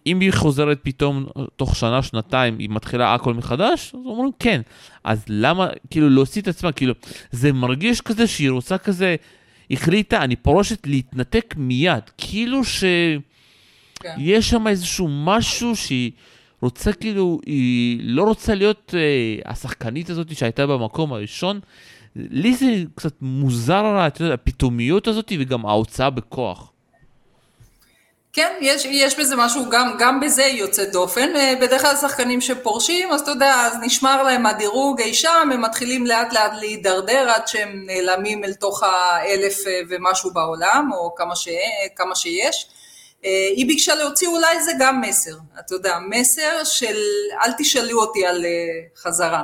אם 0.07 0.21
היא 0.21 0.33
חוזרת 0.33 0.79
פתאום 0.83 1.27
תוך 1.57 1.77
שנה, 1.77 2.03
שנתיים, 2.03 2.59
היא 2.59 2.69
מתחילה 2.71 3.15
הכל 3.15 3.35
מחדש, 3.35 3.95
אז 3.95 4.01
אומרים 4.07 4.31
כן. 4.39 4.61
אז 5.05 5.25
למה, 5.29 5.69
כאילו, 5.91 6.11
להוציא 6.11 6.43
את 6.43 6.49
עצמה, 6.49 6.73
כאילו, 6.73 6.95
זה 7.31 7.53
מרגיש 7.53 8.01
כזה 8.01 8.27
שהיא 8.27 8.51
רוצה 8.51 8.79
כזה, 8.79 9.17
החליטה, 9.71 10.25
אני 10.25 10.37
פורשת 10.37 10.87
להתנתק 10.87 11.55
מיד, 11.59 12.11
כאילו 12.19 12.65
שיש 12.65 13.21
כן. 14.01 14.41
שם 14.41 14.67
איזשהו 14.67 15.09
משהו 15.11 15.77
שהיא 15.77 16.11
רוצה 16.63 16.93
כאילו, 16.93 17.41
היא 17.47 18.01
לא 18.03 18.23
רוצה 18.23 18.55
להיות 18.55 18.95
אה, 18.97 19.53
השחקנית 19.53 20.11
הזאת 20.11 20.37
שהייתה 20.37 20.67
במקום 20.67 21.13
הראשון. 21.13 21.61
לי 22.17 22.55
זה 22.55 22.83
קצת 22.95 23.15
מוזר, 23.23 24.07
אתה 24.07 24.23
יודע, 24.23 24.35
הפתאומיות 24.35 25.09
הזאת 25.09 25.33
וגם 25.39 25.67
ההוצאה 25.67 26.11
בכוח. 26.11 26.70
כן, 28.33 28.57
יש, 28.61 28.85
יש 28.85 29.19
בזה 29.19 29.37
משהו, 29.37 29.71
גם, 29.71 29.97
גם 29.99 30.21
בזה 30.21 30.43
יוצא 30.43 30.85
דופן. 30.85 31.37
אה, 31.37 31.55
בדרך 31.61 31.83
כלל 31.83 31.97
שחקנים 31.97 32.41
שפורשים, 32.41 33.13
אז 33.13 33.21
אתה 33.21 33.31
יודע, 33.31 33.55
אז 33.55 33.77
נשמר 33.83 34.23
להם 34.23 34.47
הדירוג 34.47 35.01
אי 35.01 35.15
שם, 35.15 35.49
הם 35.53 35.63
מתחילים 35.63 36.07
לאט 36.07 36.33
לאט 36.33 36.53
להידרדר 36.55 37.31
עד 37.31 37.49
שהם 37.49 37.83
נעלמים 37.87 38.45
אל 38.45 38.55
תוך 38.55 38.83
האלף 38.83 39.67
אה, 39.67 39.81
ומשהו 39.89 40.31
בעולם, 40.31 40.91
או 40.93 41.15
כמה, 41.15 41.37
ש, 41.37 41.49
כמה 41.97 42.15
שיש. 42.15 42.67
אה, 43.25 43.31
היא 43.57 43.67
ביקשה 43.67 43.95
להוציא 43.95 44.29
אולי 44.29 44.63
זה 44.63 44.73
גם 44.79 45.01
מסר, 45.01 45.35
אתה 45.59 45.75
יודע, 45.75 45.99
מסר 46.09 46.65
של 46.65 46.97
אל 47.45 47.53
תשאלו 47.59 48.01
אותי 48.01 48.27
על 48.27 48.45
חזרה. 48.97 49.43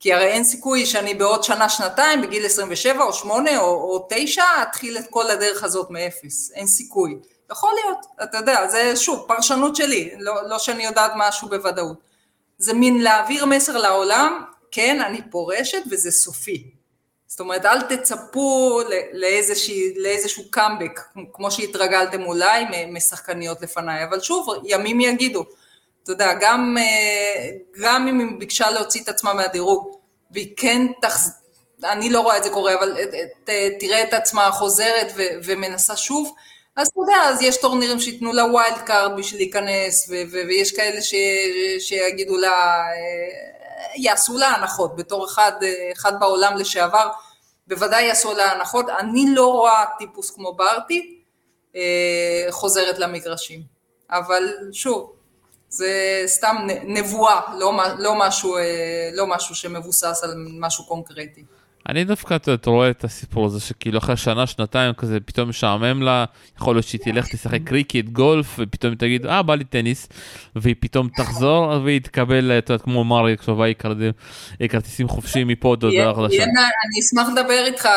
כי 0.00 0.12
הרי 0.12 0.26
אין 0.26 0.44
סיכוי 0.44 0.86
שאני 0.86 1.14
בעוד 1.14 1.44
שנה, 1.44 1.68
שנתיים, 1.68 2.22
בגיל 2.22 2.46
27 2.46 3.04
או 3.04 3.12
8 3.12 3.58
או, 3.58 3.64
או 3.64 4.06
9, 4.10 4.42
אתחיל 4.62 4.98
את 4.98 5.04
כל 5.10 5.30
הדרך 5.30 5.64
הזאת 5.64 5.90
מאפס. 5.90 6.50
אין 6.54 6.66
סיכוי. 6.66 7.14
יכול 7.50 7.72
להיות, 7.74 8.06
אתה 8.22 8.38
יודע, 8.38 8.68
זה 8.68 8.96
שוב, 8.96 9.24
פרשנות 9.28 9.76
שלי, 9.76 10.10
לא, 10.18 10.48
לא 10.48 10.58
שאני 10.58 10.84
יודעת 10.84 11.12
משהו 11.16 11.48
בוודאות. 11.48 11.98
זה 12.58 12.74
מין 12.74 13.02
להעביר 13.02 13.46
מסר 13.46 13.76
לעולם, 13.76 14.44
כן, 14.70 15.00
אני 15.02 15.30
פורשת 15.30 15.82
וזה 15.90 16.10
סופי. 16.10 16.70
זאת 17.26 17.40
אומרת, 17.40 17.64
אל 17.64 17.82
תצפו 17.82 18.80
לאיזשה, 19.12 19.72
לאיזשהו 19.96 20.50
קאמבק, 20.50 21.00
כמו 21.32 21.50
שהתרגלתם 21.50 22.22
אולי 22.22 22.64
משחקניות 22.92 23.62
לפניי, 23.62 24.04
אבל 24.04 24.20
שוב, 24.20 24.48
ימים 24.64 25.00
יגידו. 25.00 25.44
אתה 26.02 26.12
יודע, 26.12 26.34
גם, 26.40 26.76
אה, 26.78 27.50
גם 27.80 28.08
אם 28.08 28.18
היא 28.18 28.38
ביקשה 28.38 28.70
להוציא 28.70 29.02
את 29.02 29.08
עצמה 29.08 29.34
מהדירוג, 29.34 29.96
והיא 30.30 30.54
כן 30.56 30.86
תחז... 31.02 31.32
אני 31.84 32.10
לא 32.10 32.20
רואה 32.20 32.36
את 32.36 32.44
זה 32.44 32.50
קורה, 32.50 32.74
אבל 32.74 32.96
אה, 33.48 33.68
תראה 33.80 34.02
את 34.02 34.14
עצמה 34.14 34.50
חוזרת 34.50 35.12
ו, 35.16 35.22
ומנסה 35.44 35.96
שוב, 35.96 36.34
אז 36.76 36.86
אתה 36.88 37.00
יודע, 37.00 37.16
אז 37.28 37.42
יש 37.42 37.56
טורנירים 37.56 38.00
שייתנו 38.00 38.32
לה 38.32 38.44
wild 38.44 38.78
card 38.86 39.16
בשביל 39.16 39.40
להיכנס, 39.40 40.10
ויש 40.32 40.76
כאלה 40.76 41.02
ש- 41.02 41.14
שיגידו 41.78 42.36
לה, 42.36 42.50
אה, 42.50 42.92
יעשו 43.96 44.38
לה 44.38 44.48
הנחות, 44.48 44.96
בתור 44.96 45.26
אחד, 45.26 45.52
אחד 45.92 46.20
בעולם 46.20 46.56
לשעבר, 46.56 47.08
בוודאי 47.66 48.04
יעשו 48.04 48.34
לה 48.34 48.52
הנחות. 48.52 48.86
אני 48.88 49.26
לא 49.34 49.52
רואה 49.52 49.84
טיפוס 49.98 50.30
כמו 50.30 50.52
ברטי 50.52 51.22
חוזרת 52.50 52.98
למגרשים. 52.98 53.62
אבל 54.10 54.54
שוב, 54.72 55.12
זה 55.68 56.22
סתם 56.26 56.56
נבואה, 56.84 57.40
לא, 57.58 57.72
לא, 57.98 58.14
משהו, 58.18 58.56
אה, 58.56 59.10
לא 59.12 59.26
משהו 59.26 59.54
שמבוסס 59.54 60.20
על 60.22 60.34
משהו 60.36 60.84
קונקרטי. 60.84 61.44
אני 61.88 62.04
דווקא 62.04 62.36
אתה 62.36 62.70
רואה 62.70 62.90
את 62.90 63.04
הסיפור 63.04 63.46
הזה 63.46 63.60
שכאילו 63.60 63.98
אחרי 63.98 64.16
שנה 64.16 64.46
שנתיים 64.46 64.94
כזה 64.94 65.18
פתאום 65.20 65.48
משעמם 65.48 66.02
לה 66.02 66.24
יכול 66.56 66.74
להיות 66.74 66.86
שהיא 66.86 67.00
תלך 67.00 67.26
תשחק 67.34 67.58
קריקט 67.64 68.08
גולף 68.12 68.46
ופתאום 68.58 68.92
היא 68.92 68.98
תגיד 68.98 69.26
אה 69.26 69.42
בא 69.42 69.54
לי 69.54 69.64
טניס 69.64 70.08
והיא 70.56 70.74
פתאום 70.80 71.08
תחזור 71.16 71.80
והיא 71.84 72.00
תקבל 72.00 72.52
את 72.58 72.70
יודעת 72.70 72.84
כמו 72.84 73.04
מרי 73.04 73.36
כשהיא 73.38 74.68
כרטיסים 74.68 75.08
חופשיים 75.08 75.48
מפה 75.48 75.68
עוד 75.68 75.84
הודעה 75.84 76.14
חדשה. 76.14 76.42
אני 76.44 77.00
אשמח 77.00 77.28
לדבר 77.36 77.64
איתך 77.66 77.88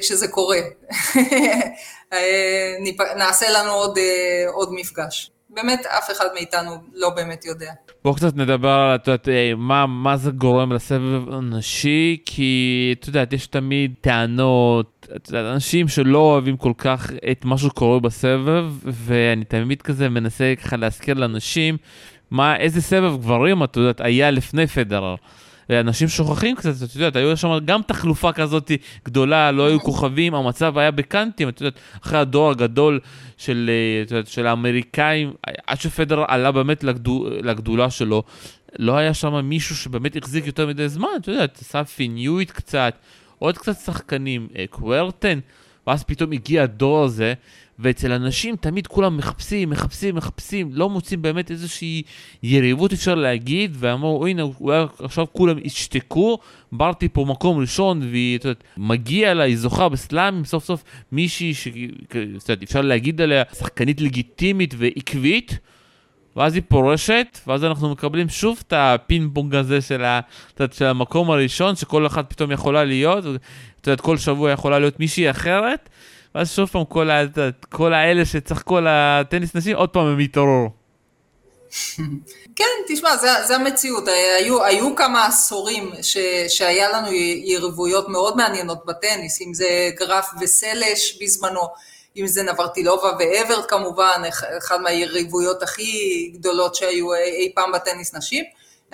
כשזה 0.00 0.28
קורה. 0.28 0.58
אה, 2.12 2.74
נעשה 3.16 3.46
לנו 3.50 3.70
עוד, 3.70 3.98
אה, 3.98 4.50
עוד 4.52 4.68
מפגש. 4.72 5.30
באמת 5.56 5.86
אף 5.86 6.10
אחד 6.10 6.24
מאיתנו 6.34 6.70
לא 6.94 7.10
באמת 7.10 7.44
יודע. 7.44 7.72
בואו 8.04 8.14
קצת 8.14 8.36
נדבר 8.36 8.68
על, 8.68 8.94
את 8.94 9.06
יודעת, 9.06 9.28
אה, 9.28 9.52
מה, 9.56 9.86
מה 9.86 10.16
זה 10.16 10.30
גורם 10.30 10.72
לסבב 10.72 11.34
הנשי, 11.34 12.22
כי 12.26 12.94
את 13.00 13.06
יודעת, 13.06 13.32
יש 13.32 13.46
תמיד 13.46 13.94
טענות, 14.00 15.08
את 15.16 15.28
יודעת, 15.28 15.54
אנשים 15.54 15.88
שלא 15.88 16.18
אוהבים 16.18 16.56
כל 16.56 16.72
כך 16.78 17.10
את 17.30 17.44
מה 17.44 17.58
שקורה 17.58 18.00
בסבב, 18.00 18.64
ואני 18.82 19.44
תמיד 19.44 19.82
כזה 19.82 20.08
מנסה 20.08 20.54
ככה 20.62 20.76
להזכיר 20.76 21.14
לאנשים, 21.14 21.76
מה, 22.30 22.56
איזה 22.56 22.82
סבב 22.82 23.16
גברים, 23.16 23.62
את 23.62 23.76
יודעת, 23.76 24.00
היה 24.00 24.30
לפני 24.30 24.66
פדרר. 24.66 25.14
אנשים 25.70 26.08
שוכחים 26.08 26.56
קצת, 26.56 26.70
את 26.84 26.94
יודעת, 26.94 27.16
היו 27.16 27.36
שם 27.36 27.58
גם 27.64 27.80
תחלופה 27.86 28.32
כזאת 28.32 28.70
גדולה, 29.04 29.52
לא 29.52 29.66
היו 29.66 29.80
כוכבים, 29.80 30.34
המצב 30.34 30.78
היה 30.78 30.90
בקאנטים, 30.90 31.48
את 31.48 31.60
יודעת, 31.60 31.80
אחרי 32.02 32.18
הדור 32.18 32.50
הגדול 32.50 33.00
של, 33.36 33.70
אה, 33.72 34.02
יודעת, 34.10 34.26
של 34.26 34.46
האמריקאים, 34.46 35.32
עד 35.66 35.80
שפדר 35.80 36.24
עלה 36.28 36.52
באמת 36.52 36.84
לגדול, 36.84 37.32
לגדולה 37.42 37.90
שלו, 37.90 38.22
לא 38.78 38.96
היה 38.96 39.14
שם 39.14 39.34
מישהו 39.44 39.76
שבאמת 39.76 40.16
החזיק 40.16 40.46
יותר 40.46 40.66
מדי 40.66 40.88
זמן, 40.88 41.08
את 41.16 41.28
יודעת, 41.28 41.56
סאפי 41.56 42.08
ניואיט 42.08 42.50
קצת, 42.50 42.94
עוד 43.38 43.58
קצת 43.58 43.76
שחקנים, 43.76 44.48
אה, 44.58 44.64
קוורטן, 44.70 45.38
ואז 45.86 46.04
פתאום 46.04 46.32
הגיע 46.32 46.62
הדור 46.62 47.04
הזה, 47.04 47.34
ואצל 47.78 48.12
אנשים 48.12 48.56
תמיד 48.56 48.86
כולם 48.86 49.16
מחפשים, 49.16 49.70
מחפשים, 49.70 50.14
מחפשים, 50.14 50.70
לא 50.72 50.90
מוצאים 50.90 51.22
באמת 51.22 51.50
איזושהי 51.50 52.02
יריבות 52.42 52.92
אפשר 52.92 53.14
להגיד, 53.14 53.76
ואמרו, 53.78 54.26
הנה, 54.26 54.42
עכשיו 54.98 55.26
כולם 55.32 55.58
ישתקו, 55.64 56.38
ברתי 56.72 57.08
פה 57.08 57.24
מקום 57.28 57.58
ראשון, 57.58 58.02
והיא, 58.02 58.38
מגיע 58.76 59.34
לה, 59.34 59.44
היא 59.44 59.56
זוכה 59.56 59.88
ב 59.88 59.97
slam, 59.97 60.44
סוף 60.44 60.64
סוף 60.64 60.84
מישהי 61.12 61.54
שאפשר 61.54 62.80
להגיד 62.80 63.20
עליה 63.20 63.42
שחקנית 63.58 64.00
לגיטימית 64.00 64.74
ועקבית. 64.78 65.58
ואז 66.36 66.54
היא 66.54 66.62
פורשת, 66.68 67.38
ואז 67.46 67.64
אנחנו 67.64 67.90
מקבלים 67.90 68.28
שוב 68.28 68.62
את 68.66 68.72
הפינג 68.76 69.30
פונג 69.34 69.54
הזה 69.54 69.80
של, 69.80 70.04
ה, 70.04 70.20
של 70.72 70.84
המקום 70.84 71.30
הראשון, 71.30 71.76
שכל 71.76 72.06
אחת 72.06 72.30
פתאום 72.30 72.52
יכולה 72.52 72.84
להיות, 72.84 73.24
את 73.80 73.86
יודעת, 73.86 74.00
כל 74.00 74.16
שבוע 74.16 74.50
יכולה 74.50 74.78
להיות 74.78 75.00
מישהי 75.00 75.30
אחרת, 75.30 75.88
ואז 76.36 76.50
שוב 76.50 76.68
פעם 76.68 76.84
כל, 76.84 77.10
ה, 77.10 77.22
כל 77.72 77.94
האלה 77.94 78.24
שצחקו 78.24 78.76
על 78.76 78.86
הטניס 78.90 79.54
נשים, 79.54 79.76
עוד 79.76 79.88
פעם 79.88 80.06
הם 80.06 80.20
יתעוררו. 80.20 80.70
כן, 82.56 82.64
תשמע, 82.88 83.16
זה, 83.16 83.28
זה 83.46 83.56
המציאות. 83.56 84.04
היו, 84.38 84.64
היו 84.64 84.96
כמה 84.96 85.26
עשורים 85.26 85.90
ש, 86.02 86.16
שהיה 86.48 86.88
לנו 86.92 87.12
יריבויות 87.44 88.08
מאוד 88.08 88.36
מעניינות 88.36 88.86
בטניס, 88.86 89.40
אם 89.40 89.54
זה 89.54 89.90
גרף 89.98 90.28
וסלש 90.40 91.18
בזמנו, 91.22 91.60
אם 92.16 92.26
זה 92.26 92.42
נברטילובה 92.42 93.10
ואברט 93.18 93.64
כמובן, 93.68 94.22
אחת 94.58 94.80
מהיריבויות 94.80 95.62
הכי 95.62 96.30
גדולות 96.34 96.74
שהיו 96.74 97.14
אי 97.14 97.52
פעם 97.54 97.72
בטניס 97.72 98.14
נשים. 98.14 98.44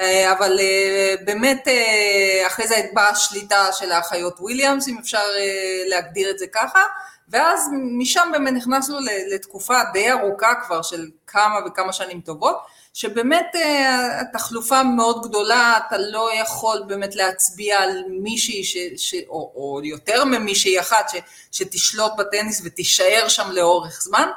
אה, 0.01 0.33
אבל 0.33 0.59
אה, 0.61 1.15
באמת 1.25 1.69
אה, 1.69 2.47
אחרי 2.47 2.67
זה 2.67 2.75
באה 2.93 3.09
השליטה 3.09 3.73
של 3.73 3.93
האחיות 3.93 4.41
וויליאמס, 4.41 4.89
אם 4.89 4.97
אפשר 5.01 5.25
להגדיר 5.87 6.31
את 6.31 6.39
זה 6.39 6.47
ככה, 6.47 6.83
ואז 7.29 7.69
משם 7.99 8.29
באמת 8.33 8.53
נכנסנו 8.53 8.99
לתקופה 9.35 9.75
די 9.93 10.11
ארוכה 10.11 10.53
כבר 10.67 10.83
של 10.83 11.09
כמה 11.27 11.55
וכמה 11.67 11.93
שנים 11.93 12.21
טובות, 12.21 12.57
שבאמת 12.95 13.47
אה, 13.55 14.21
התחלופה 14.21 14.83
מאוד 14.83 15.27
גדולה, 15.27 15.79
אתה 15.87 15.99
לא 15.99 16.31
יכול 16.35 16.83
באמת 16.87 17.17
להצביע 17.17 17.79
על 17.79 18.05
מישהי, 18.09 18.65
ש, 18.65 18.77
ש, 18.97 19.15
או, 19.29 19.53
או 19.55 19.81
יותר 19.85 20.25
ממישהי 20.25 20.81
אחת, 20.81 21.09
ש, 21.09 21.17
שתשלוט 21.53 22.13
בטניס 22.19 22.63
ותישאר 22.65 23.29
שם 23.29 23.51
לאורך 23.51 24.03
זמן. 24.03 24.29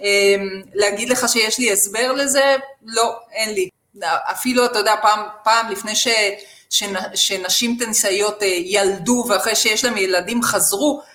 אמ, 0.00 0.62
להגיד 0.74 1.08
לך 1.08 1.28
שיש 1.28 1.58
לי 1.58 1.72
הסבר 1.72 2.12
לזה? 2.12 2.56
לא, 2.86 3.18
אין 3.32 3.54
לי. 3.54 3.68
אפילו, 4.04 4.64
אתה 4.64 4.78
יודע, 4.78 4.94
פעם, 5.02 5.20
פעם 5.44 5.70
לפני 5.70 5.96
ש, 5.96 6.08
שנשים 7.14 7.76
טניסאיות 7.78 8.42
אה, 8.42 8.46
ילדו 8.46 9.26
ואחרי 9.28 9.56
שיש 9.56 9.84
להם 9.84 9.96
ילדים 9.96 10.42
חזרו, 10.42 11.00
אה, 11.00 11.08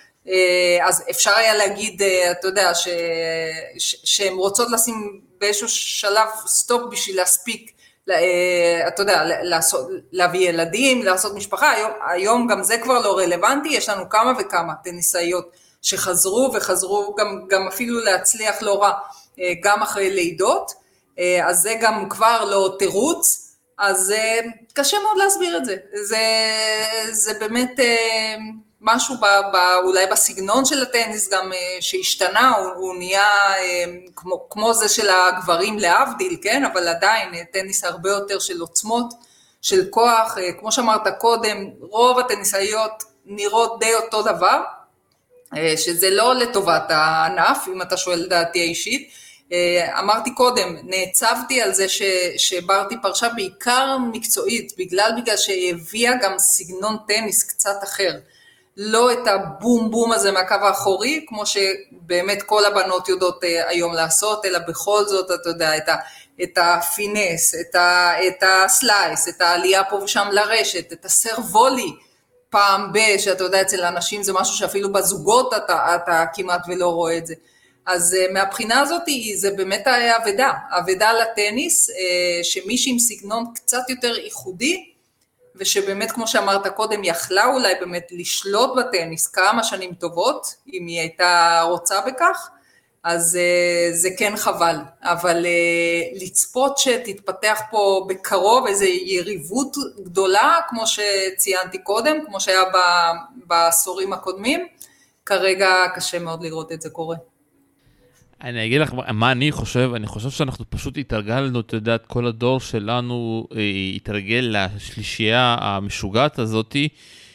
אז 0.82 1.02
אפשר 1.10 1.30
היה 1.36 1.54
להגיד, 1.54 2.02
אה, 2.02 2.30
אתה 2.30 2.48
יודע, 2.48 2.72
שהן 4.04 4.32
רוצות 4.32 4.68
לשים 4.70 5.20
באיזשהו 5.40 5.68
שלב 5.68 6.28
סטופ 6.46 6.82
בשביל 6.92 7.16
להספיק, 7.16 7.70
אה, 8.10 8.88
אתה 8.88 9.02
יודע, 9.02 9.22
לעשות, 9.42 9.88
להביא 10.12 10.48
ילדים, 10.48 11.02
לעשות 11.02 11.34
משפחה, 11.34 11.70
היום, 11.70 11.90
היום 12.06 12.46
גם 12.46 12.62
זה 12.62 12.78
כבר 12.78 12.98
לא 12.98 13.18
רלוונטי, 13.18 13.68
יש 13.68 13.88
לנו 13.88 14.08
כמה 14.08 14.32
וכמה 14.38 14.72
טניסאיות 14.84 15.50
שחזרו 15.82 16.50
וחזרו 16.54 17.14
גם, 17.18 17.40
גם 17.48 17.68
אפילו 17.68 18.00
להצליח 18.00 18.62
לא 18.62 18.82
רע, 18.82 18.92
גם 19.62 19.82
אחרי 19.82 20.10
לידות, 20.10 20.72
אז 21.44 21.60
זה 21.60 21.74
גם 21.80 22.08
כבר 22.08 22.44
לא 22.44 22.76
תירוץ, 22.78 23.54
אז 23.78 24.14
קשה 24.72 24.96
מאוד 25.02 25.16
להסביר 25.16 25.56
את 25.56 25.64
זה, 25.64 25.76
זה, 25.94 26.18
זה 27.10 27.34
באמת 27.34 27.80
משהו 28.84 29.16
ב, 29.16 29.24
ב, 29.52 29.56
אולי 29.84 30.06
בסגנון 30.06 30.64
של 30.64 30.82
הטניס 30.82 31.28
גם 31.28 31.52
אה, 31.52 31.58
שהשתנה, 31.80 32.50
הוא, 32.50 32.70
הוא 32.76 32.94
נהיה 32.94 33.26
אה, 33.58 33.84
כמו, 34.16 34.46
כמו 34.50 34.74
זה 34.74 34.88
של 34.88 35.08
הגברים 35.08 35.78
להבדיל, 35.78 36.36
כן? 36.42 36.64
אבל 36.64 36.88
עדיין 36.88 37.34
אה, 37.34 37.40
טניס 37.52 37.84
הרבה 37.84 38.10
יותר 38.10 38.38
של 38.38 38.60
עוצמות, 38.60 39.14
של 39.62 39.90
כוח, 39.90 40.36
כמו 40.60 40.72
שאמרת 40.72 41.02
קודם, 41.18 41.70
רוב 41.80 42.18
הטניסאיות 42.18 43.02
נראות 43.26 43.78
די 43.78 43.94
אותו 43.94 44.22
דבר, 44.22 44.60
שזה 45.76 46.10
לא 46.10 46.34
לטובת 46.34 46.82
הענף, 46.88 47.68
אם 47.68 47.82
אתה 47.82 47.96
שואל 47.96 48.26
דעתי 48.26 48.60
האישית, 48.60 49.10
אה, 49.52 50.00
אמרתי 50.00 50.34
קודם, 50.34 50.76
נעצבתי 50.82 51.62
על 51.62 51.74
זה 51.74 51.88
ש, 51.88 52.02
שברתי 52.36 52.94
פרשה 53.02 53.28
בעיקר 53.28 53.96
מקצועית, 54.12 54.72
בגלל 54.78 55.10
בגלל 55.20 55.36
שהיא 55.36 55.74
הביאה 55.74 56.12
גם 56.22 56.38
סגנון 56.38 56.96
טניס 57.08 57.42
קצת 57.42 57.76
אחר. 57.84 58.12
לא 58.76 59.12
את 59.12 59.26
הבום 59.26 59.90
בום 59.90 60.12
הזה 60.12 60.32
מהקו 60.32 60.54
האחורי, 60.54 61.24
כמו 61.28 61.42
שבאמת 61.46 62.42
כל 62.42 62.64
הבנות 62.64 63.08
יודעות 63.08 63.44
אה, 63.44 63.68
היום 63.68 63.94
לעשות, 63.94 64.44
אלא 64.44 64.58
בכל 64.68 65.04
זאת, 65.04 65.30
אתה 65.30 65.48
יודע, 65.48 65.76
את, 65.76 65.88
ה, 65.88 65.96
את 66.42 66.58
הפינס, 66.58 67.54
את, 67.54 67.74
ה, 67.74 68.12
את 68.26 68.42
הסלייס, 68.42 69.28
את 69.28 69.40
העלייה 69.40 69.84
פה 69.84 69.96
ושם 69.96 70.28
לרשת, 70.32 70.92
את 70.92 71.04
הסרבולי 71.04 71.92
פעם 72.50 72.92
ב, 72.92 72.98
שאתה 73.18 73.44
יודע, 73.44 73.60
אצל 73.60 73.84
אנשים 73.84 74.22
זה 74.22 74.32
משהו 74.32 74.54
שאפילו 74.56 74.92
בזוגות 74.92 75.54
אתה, 75.54 75.94
אתה 75.94 76.24
כמעט 76.34 76.62
ולא 76.68 76.88
רואה 76.88 77.18
את 77.18 77.26
זה. 77.26 77.34
אז 77.86 78.16
uh, 78.16 78.32
מהבחינה 78.32 78.80
הזאת 78.80 79.02
זה 79.34 79.50
באמת 79.50 79.86
אבדה, 79.86 80.52
אבדה 80.70 81.12
לטניס, 81.12 81.90
שמישהי 82.42 82.92
עם 82.92 82.98
סגנון 82.98 83.44
קצת 83.54 83.90
יותר 83.90 84.18
ייחודי, 84.18 84.93
ושבאמת 85.56 86.12
כמו 86.12 86.26
שאמרת 86.26 86.66
קודם, 86.66 87.04
יכלה 87.04 87.46
אולי 87.46 87.74
באמת 87.80 88.08
לשלוט 88.10 88.70
בטניס 88.76 89.26
כמה 89.26 89.64
שנים 89.64 89.94
טובות, 89.94 90.54
אם 90.72 90.86
היא 90.86 91.00
הייתה 91.00 91.62
רוצה 91.64 92.00
בכך, 92.00 92.50
אז 93.02 93.38
uh, 93.38 93.94
זה 93.96 94.08
כן 94.18 94.36
חבל, 94.36 94.76
אבל 95.02 95.44
uh, 95.44 96.24
לצפות 96.24 96.78
שתתפתח 96.78 97.60
פה 97.70 98.06
בקרוב 98.08 98.66
איזו 98.66 98.84
יריבות 98.84 99.76
גדולה, 100.04 100.60
כמו 100.68 100.82
שציינתי 100.86 101.78
קודם, 101.78 102.16
כמו 102.26 102.40
שהיה 102.40 102.62
בעשורים 103.34 104.12
הקודמים, 104.12 104.66
כרגע 105.26 105.74
קשה 105.94 106.18
מאוד 106.18 106.42
לראות 106.42 106.72
את 106.72 106.82
זה 106.82 106.90
קורה. 106.90 107.16
אני 108.44 108.66
אגיד 108.66 108.80
לך 108.80 108.94
מה 109.12 109.32
אני 109.32 109.52
חושב, 109.52 109.90
אני 109.94 110.06
חושב 110.06 110.30
שאנחנו 110.30 110.64
פשוט 110.70 110.98
התרגלנו, 110.98 111.60
אתה 111.60 111.76
יודע, 111.76 111.98
כל 111.98 112.26
הדור 112.26 112.60
שלנו 112.60 113.46
אה, 113.56 113.60
התרגל 113.96 114.54
לשלישייה 114.56 115.56
המשוגעת 115.60 116.38
הזאתי, 116.38 116.88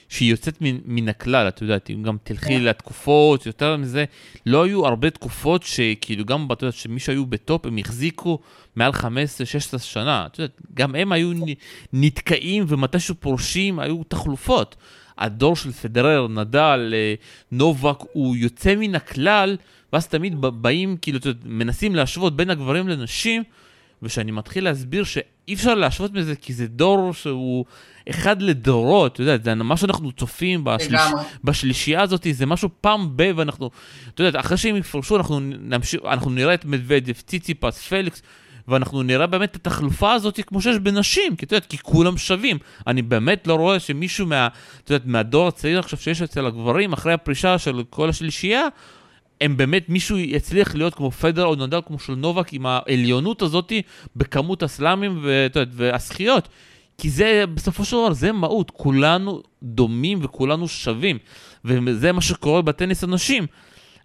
שהיא 0.09 0.31
יוצאת 0.31 0.61
מן, 0.61 0.77
מן 0.85 1.09
הכלל, 1.09 1.47
את 1.47 1.61
יודעת, 1.61 1.89
אם 1.89 2.03
גם 2.03 2.17
תלכי 2.23 2.57
yeah. 2.57 2.61
לתקופות, 2.61 3.45
יותר 3.45 3.77
מזה, 3.77 4.05
לא 4.45 4.63
היו 4.63 4.85
הרבה 4.85 5.09
תקופות 5.09 5.63
שכאילו 5.63 6.25
גם, 6.25 6.47
את 6.51 6.61
יודעת, 6.61 6.75
שמי 6.75 6.99
שהיו 6.99 7.25
בטופ, 7.25 7.65
הם 7.65 7.77
החזיקו 7.77 8.39
מעל 8.75 8.91
15-16 8.91 9.79
שנה, 9.79 10.25
את 10.25 10.39
יודעת, 10.39 10.61
גם 10.73 10.95
הם 10.95 11.11
היו 11.11 11.31
נתקעים 11.93 12.65
ומתישהו 12.67 13.15
פורשים, 13.19 13.79
היו 13.79 14.03
תחלופות. 14.03 14.75
הדור 15.19 15.55
של 15.55 15.71
פדרר, 15.71 16.27
נדל, 16.27 16.93
אה, 16.95 17.13
נובק, 17.51 17.97
הוא 18.13 18.35
יוצא 18.35 18.75
מן 18.75 18.95
הכלל. 18.95 19.57
ואז 19.93 20.07
תמיד 20.07 20.35
באים, 20.41 20.97
כאילו, 21.01 21.19
מנסים 21.45 21.95
להשוות 21.95 22.35
בין 22.35 22.49
הגברים 22.49 22.87
לנשים, 22.87 23.43
ושאני 24.03 24.31
מתחיל 24.31 24.63
להסביר 24.63 25.03
שאי 25.03 25.53
אפשר 25.53 25.75
להשוות 25.75 26.13
מזה, 26.13 26.35
כי 26.35 26.53
זה 26.53 26.67
דור 26.67 27.13
שהוא 27.13 27.65
אחד 28.09 28.41
לדורות, 28.41 29.13
אתה 29.13 29.23
יודע, 29.23 29.37
זה 29.43 29.55
מה 29.55 29.77
שאנחנו 29.77 30.11
צופים 30.11 30.63
בשליש... 30.63 31.01
בשלישייה 31.43 32.01
הזאת, 32.01 32.27
זה 32.31 32.45
משהו 32.45 32.69
פעם 32.81 33.11
ב... 33.15 33.31
ואנחנו, 33.35 33.69
אתה 34.13 34.23
יודע, 34.23 34.39
אחרי 34.39 34.57
שהם 34.57 34.75
יפרשו, 34.75 35.17
אנחנו 35.17 35.39
נמשיך, 35.39 36.01
אנחנו 36.05 36.31
נראה 36.31 36.53
את 36.53 36.65
מדוודף, 36.65 37.21
ציציפס, 37.21 37.87
פליקס, 37.87 38.21
ואנחנו 38.69 39.03
נראה 39.03 39.27
באמת 39.27 39.51
את 39.51 39.55
התחלופה 39.55 40.13
הזאת 40.13 40.39
כמו 40.47 40.61
שיש 40.61 40.77
בנשים, 40.77 41.35
כי 41.35 41.45
אתה 41.45 41.55
יודע, 41.55 41.65
כי 41.69 41.77
כולם 41.77 42.17
שווים. 42.17 42.57
אני 42.87 43.01
באמת 43.01 43.47
לא 43.47 43.53
רואה 43.53 43.79
שמישהו 43.79 44.27
מה, 44.27 44.47
אתה 44.83 44.93
יודע, 44.93 45.05
מהדור 45.07 45.47
הצעיר 45.47 45.79
עכשיו 45.79 45.99
שיש 45.99 46.21
אצל 46.21 46.45
הגברים, 46.45 46.93
אחרי 46.93 47.13
הפרישה 47.13 47.57
של 47.57 47.83
כל 47.89 48.09
השלישייה, 48.09 48.67
הם 49.41 49.57
באמת, 49.57 49.89
מישהו 49.89 50.17
יצליח 50.17 50.75
להיות 50.75 50.95
כמו 50.95 51.11
פדר 51.11 51.45
או 51.45 51.55
נדל 51.55 51.79
כמו 51.87 51.99
של 51.99 52.15
נובק 52.15 52.53
עם 52.53 52.65
העליונות 52.65 53.41
הזאתי 53.41 53.81
בכמות 54.15 54.63
הסלאמים 54.63 55.19
והזכיות. 55.71 56.49
כי 56.97 57.09
זה, 57.09 57.43
בסופו 57.53 57.85
של 57.85 57.95
דבר, 57.97 58.13
זה 58.13 58.31
מהות, 58.31 58.71
כולנו 58.71 59.41
דומים 59.63 60.19
וכולנו 60.21 60.67
שווים. 60.67 61.17
וזה 61.65 62.11
מה 62.11 62.21
שקורה 62.21 62.61
בטניס 62.61 63.03
הנשים. 63.03 63.45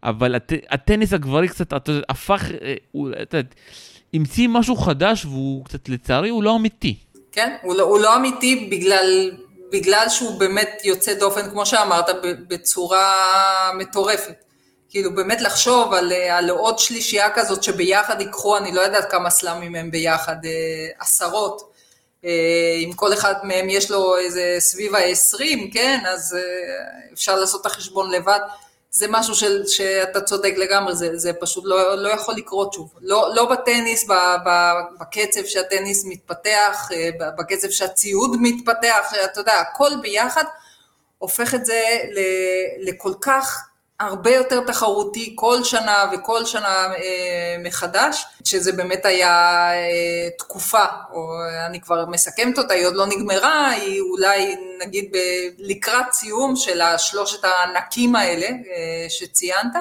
אבל 0.03 0.35
הט, 0.35 0.53
הטניס 0.71 1.13
הגברי 1.13 1.49
קצת, 1.49 1.73
אתה 1.73 1.93
יודע, 1.93 2.05
הפך, 2.09 2.51
אה, 2.63 2.75
אתה 3.23 3.37
יודע, 3.37 3.49
המציא 4.15 4.49
משהו 4.49 4.77
חדש 4.77 5.25
והוא 5.25 5.65
קצת, 5.65 5.89
לצערי, 5.89 6.29
הוא 6.29 6.43
לא 6.43 6.57
אמיתי. 6.57 6.97
כן, 7.33 7.57
הוא 7.63 7.75
לא, 7.75 7.83
הוא 7.83 8.01
לא 8.01 8.17
אמיתי 8.17 8.69
בגלל, 8.71 9.31
בגלל 9.73 10.07
שהוא 10.09 10.39
באמת 10.39 10.81
יוצא 10.85 11.15
דופן, 11.15 11.51
כמו 11.51 11.67
שאמרת, 11.67 12.07
בצורה 12.49 13.71
מטורפת. 13.79 14.35
כאילו 14.95 15.15
באמת 15.15 15.41
לחשוב 15.41 15.95
על, 15.95 16.13
אה, 16.13 16.39
על 16.39 16.51
עוד 16.51 16.79
שלישייה 16.79 17.31
כזאת 17.31 17.63
שביחד 17.63 18.21
ייקחו, 18.21 18.57
אני 18.57 18.73
לא 18.73 18.81
יודעת 18.81 19.11
כמה 19.11 19.31
סלאמים 19.31 19.75
הם 19.75 19.91
ביחד, 19.91 20.37
אה, 20.45 20.51
עשרות. 20.99 21.73
אה, 22.25 22.31
אם 22.85 22.93
כל 22.93 23.13
אחד 23.13 23.35
מהם 23.43 23.69
יש 23.69 23.91
לו 23.91 24.19
איזה 24.19 24.57
סביב 24.59 24.95
ה-20, 24.95 25.73
כן, 25.73 26.01
אז 26.09 26.37
אפשר 27.13 27.37
לעשות 27.37 27.61
את 27.61 27.67
החשבון 27.67 28.11
לבד. 28.11 28.41
זה 28.97 29.07
משהו 29.09 29.35
של, 29.35 29.67
שאתה 29.67 30.21
צודק 30.21 30.55
לגמרי, 30.57 30.95
זה, 30.95 31.19
זה 31.19 31.33
פשוט 31.33 31.65
לא, 31.67 31.95
לא 32.03 32.09
יכול 32.09 32.35
לקרות 32.35 32.73
שוב. 32.73 32.95
לא, 33.01 33.31
לא 33.35 33.51
בטניס, 33.51 34.05
ב, 34.05 34.13
ב, 34.47 34.51
בקצב 35.01 35.45
שהטניס 35.45 36.05
מתפתח, 36.05 36.89
בקצב 37.39 37.71
שהציוד 37.71 38.37
מתפתח, 38.41 39.13
אתה 39.25 39.41
יודע, 39.41 39.53
הכל 39.53 39.91
ביחד 40.03 40.45
הופך 41.19 41.55
את 41.55 41.67
זה 41.67 41.83
לכל 42.79 43.13
כך 43.21 43.69
הרבה 44.01 44.31
יותר 44.31 44.61
תחרותי 44.61 45.33
כל 45.35 45.65
שנה 45.65 46.05
וכל 46.13 46.45
שנה 46.45 46.93
אה, 46.95 47.57
מחדש, 47.65 48.25
שזה 48.45 48.73
באמת 48.73 49.07
היה 49.07 49.71
אה, 49.73 50.29
תקופה, 50.39 50.85
או 51.13 51.27
אני 51.67 51.81
כבר 51.81 52.07
מסכמת 52.07 52.59
אותה, 52.59 52.75
היא 52.75 52.87
עוד 52.87 52.95
לא 52.95 53.07
נגמרה, 53.07 53.71
היא 53.71 54.01
אולי 54.01 54.57
נגיד 54.81 55.11
ב, 55.13 55.17
לקראת 55.59 56.13
סיום 56.13 56.57
של 56.57 56.81
השלושת 56.81 57.45
הענקים 57.45 58.17
האלה 58.17 58.47
אה, 58.47 59.07
שציינת, 59.09 59.73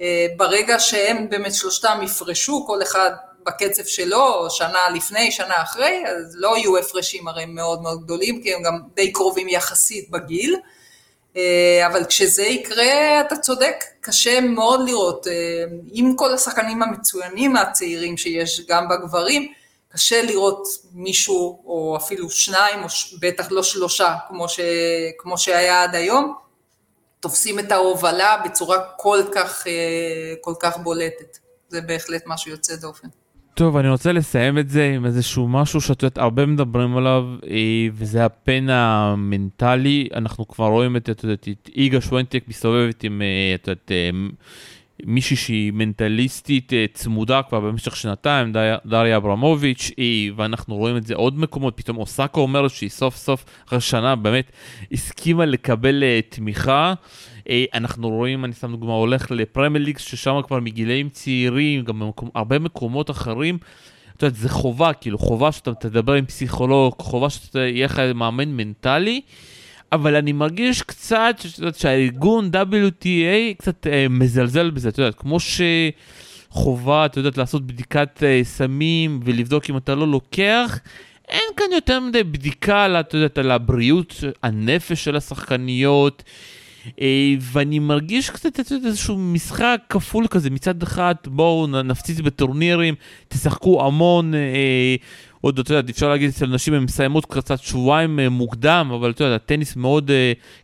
אה, 0.00 0.26
ברגע 0.36 0.78
שהם 0.78 1.30
באמת 1.30 1.54
שלושתם 1.54 2.00
יפרשו, 2.02 2.64
כל 2.66 2.82
אחד 2.82 3.10
בקצב 3.46 3.84
שלו, 3.84 4.50
שנה 4.50 4.88
לפני, 4.94 5.32
שנה 5.32 5.62
אחרי, 5.62 6.02
אז 6.06 6.36
לא 6.38 6.56
יהיו 6.56 6.76
הפרשים 6.78 7.28
הרי 7.28 7.46
מאוד 7.46 7.82
מאוד 7.82 8.04
גדולים, 8.04 8.42
כי 8.42 8.54
הם 8.54 8.62
גם 8.62 8.78
די 8.94 9.12
קרובים 9.12 9.48
יחסית 9.48 10.10
בגיל. 10.10 10.56
אה, 11.36 11.86
אבל 11.86 12.04
כשזה 12.04 12.42
יקרה, 12.42 13.20
אתה 13.20 13.36
צודק, 13.36 13.84
קשה 14.00 14.40
מאוד 14.40 14.88
לראות. 14.88 15.26
אה, 15.26 15.64
עם 15.92 16.16
כל 16.16 16.34
השחקנים 16.34 16.82
המצוינים 16.82 17.56
הצעירים 17.56 18.16
שיש 18.16 18.60
גם 18.68 18.88
בגברים, 18.88 19.52
קשה 19.88 20.22
לראות 20.22 20.68
מישהו, 20.92 21.62
או 21.64 21.96
אפילו 21.96 22.30
שניים, 22.30 22.82
או 22.82 22.88
בטח 23.20 23.50
לא 23.50 23.62
שלושה, 23.62 24.14
כמו, 24.28 24.48
ש, 24.48 24.60
כמו 25.18 25.38
שהיה 25.38 25.82
עד 25.82 25.94
היום, 25.94 26.34
תופסים 27.20 27.58
את 27.58 27.72
ההובלה 27.72 28.36
בצורה 28.44 28.78
כל 28.96 29.22
כך, 29.34 29.66
אה, 29.66 30.34
כל 30.40 30.54
כך 30.60 30.76
בולטת. 30.76 31.38
זה 31.68 31.80
בהחלט 31.80 32.22
משהו 32.26 32.50
יוצא 32.50 32.76
דופן. 32.76 33.08
טוב, 33.58 33.76
אני 33.76 33.88
רוצה 33.88 34.12
לסיים 34.12 34.58
את 34.58 34.68
זה 34.68 34.92
עם 34.96 35.06
איזשהו 35.06 35.48
משהו 35.48 35.80
שאת 35.80 36.02
יודעת, 36.02 36.18
הרבה 36.18 36.46
מדברים 36.46 36.96
עליו, 36.96 37.24
אה, 37.50 37.88
וזה 37.92 38.24
הפן 38.24 38.66
המנטלי. 38.70 40.08
אנחנו 40.14 40.48
כבר 40.48 40.66
רואים 40.66 40.96
את, 40.96 41.10
את 41.10 41.24
יודעת, 41.24 41.48
את 41.48 41.70
איגה 41.76 42.00
שוונטק 42.00 42.44
מסתובבת 42.48 43.04
עם, 43.04 43.22
אה, 43.22 43.54
את 43.54 43.68
יודעת, 43.68 43.92
אה, 43.92 44.10
מישהי 45.04 45.36
שהיא 45.36 45.72
מנטליסטית 45.72 46.72
צמודה 46.92 47.42
כבר 47.42 47.60
במשך 47.60 47.96
שנתיים, 47.96 48.52
דריה 48.86 49.16
אברמוביץ', 49.16 49.90
ואנחנו 50.36 50.76
רואים 50.76 50.96
את 50.96 51.06
זה 51.06 51.14
עוד 51.14 51.38
מקומות, 51.38 51.76
פתאום 51.76 51.96
אוסקה 51.96 52.40
אומרת 52.40 52.70
שהיא 52.70 52.90
סוף 52.90 53.16
סוף, 53.16 53.44
אחרי 53.68 53.80
שנה, 53.80 54.16
באמת 54.16 54.52
הסכימה 54.92 55.44
לקבל 55.44 56.04
תמיכה. 56.28 56.94
אנחנו 57.74 58.08
רואים, 58.08 58.44
אני 58.44 58.52
שם 58.52 58.70
דוגמה, 58.70 58.92
הולך 58.92 59.30
לפרמייר 59.30 59.84
ליג, 59.84 59.98
ששם 59.98 60.40
כבר 60.46 60.60
מגילאים 60.60 61.08
צעירים, 61.08 61.82
גם 61.84 61.98
במקום, 61.98 62.30
הרבה 62.34 62.58
מקומות 62.58 63.10
אחרים. 63.10 63.58
את 64.16 64.22
יודעת, 64.22 64.38
זה 64.38 64.48
חובה, 64.48 64.92
כאילו, 64.92 65.18
חובה 65.18 65.52
שאתה 65.52 65.74
תדבר 65.74 66.12
עם 66.12 66.26
פסיכולוג, 66.26 66.94
חובה 66.98 67.30
שיהיה 67.30 67.86
לך 67.86 67.98
מאמן 68.14 68.48
מנטלי, 68.48 69.20
אבל 69.92 70.16
אני 70.16 70.32
מרגיש 70.32 70.82
קצת 70.82 71.36
שאת 71.38 71.76
שהארגון 71.76 72.50
WTA 72.54 73.54
קצת 73.58 73.86
אה, 73.86 74.06
מזלזל 74.10 74.70
בזה, 74.70 74.88
את 74.88 74.98
יודעת, 74.98 75.14
כמו 75.14 75.38
שחובה, 76.50 77.06
את 77.06 77.16
יודעת, 77.16 77.38
לעשות 77.38 77.66
בדיקת 77.66 78.22
אה, 78.22 78.40
סמים 78.44 79.20
ולבדוק 79.24 79.70
אם 79.70 79.76
אתה 79.76 79.94
לא 79.94 80.08
לוקח, 80.08 80.78
אין 81.28 81.54
כאן 81.56 81.66
יותר 81.72 82.00
מדי 82.00 82.24
בדיקה, 82.24 83.00
את 83.00 83.14
יודעת, 83.14 83.38
על 83.38 83.50
הבריאות, 83.50 84.14
הנפש 84.42 85.04
של 85.04 85.16
השחקניות. 85.16 86.22
אה, 87.00 87.34
ואני 87.40 87.78
מרגיש 87.78 88.30
קצת 88.30 88.58
איזשהו 88.84 89.18
משחק 89.18 89.80
כפול 89.88 90.26
כזה, 90.26 90.50
מצד 90.50 90.82
אחד 90.82 91.14
בואו 91.26 91.66
נפציץ 91.66 92.20
בטורנירים, 92.20 92.94
תשחקו 93.28 93.86
המון, 93.86 94.34
אה, 94.34 94.96
עוד, 95.40 95.58
אתה 95.58 95.74
יודע, 95.74 95.92
אפשר 95.92 96.08
להגיד 96.08 96.28
אצל 96.28 96.46
נשים 96.46 96.74
הן 96.74 96.82
מסיימות 96.82 97.26
קצת 97.26 97.58
שבועיים 97.58 98.20
אה, 98.20 98.28
מוקדם, 98.28 98.90
אבל 98.94 99.10
אתה 99.10 99.24
יודע, 99.24 99.34
הטניס 99.36 99.76
מאוד 99.76 100.10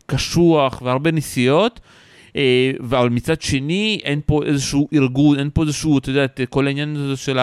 קשוח 0.05 0.81
והרבה 0.81 1.11
נסיעות. 1.11 1.79
אבל 2.79 3.09
מצד 3.09 3.41
שני, 3.41 3.99
אין 4.03 4.21
פה 4.25 4.43
איזשהו 4.43 4.87
ארגון, 4.93 5.39
אין 5.39 5.49
פה 5.53 5.63
איזשהו, 5.63 5.97
אתה 5.97 6.09
יודע, 6.09 6.25
כל 6.49 6.67
העניין 6.67 6.95
הזה 6.95 7.17
של 7.17 7.39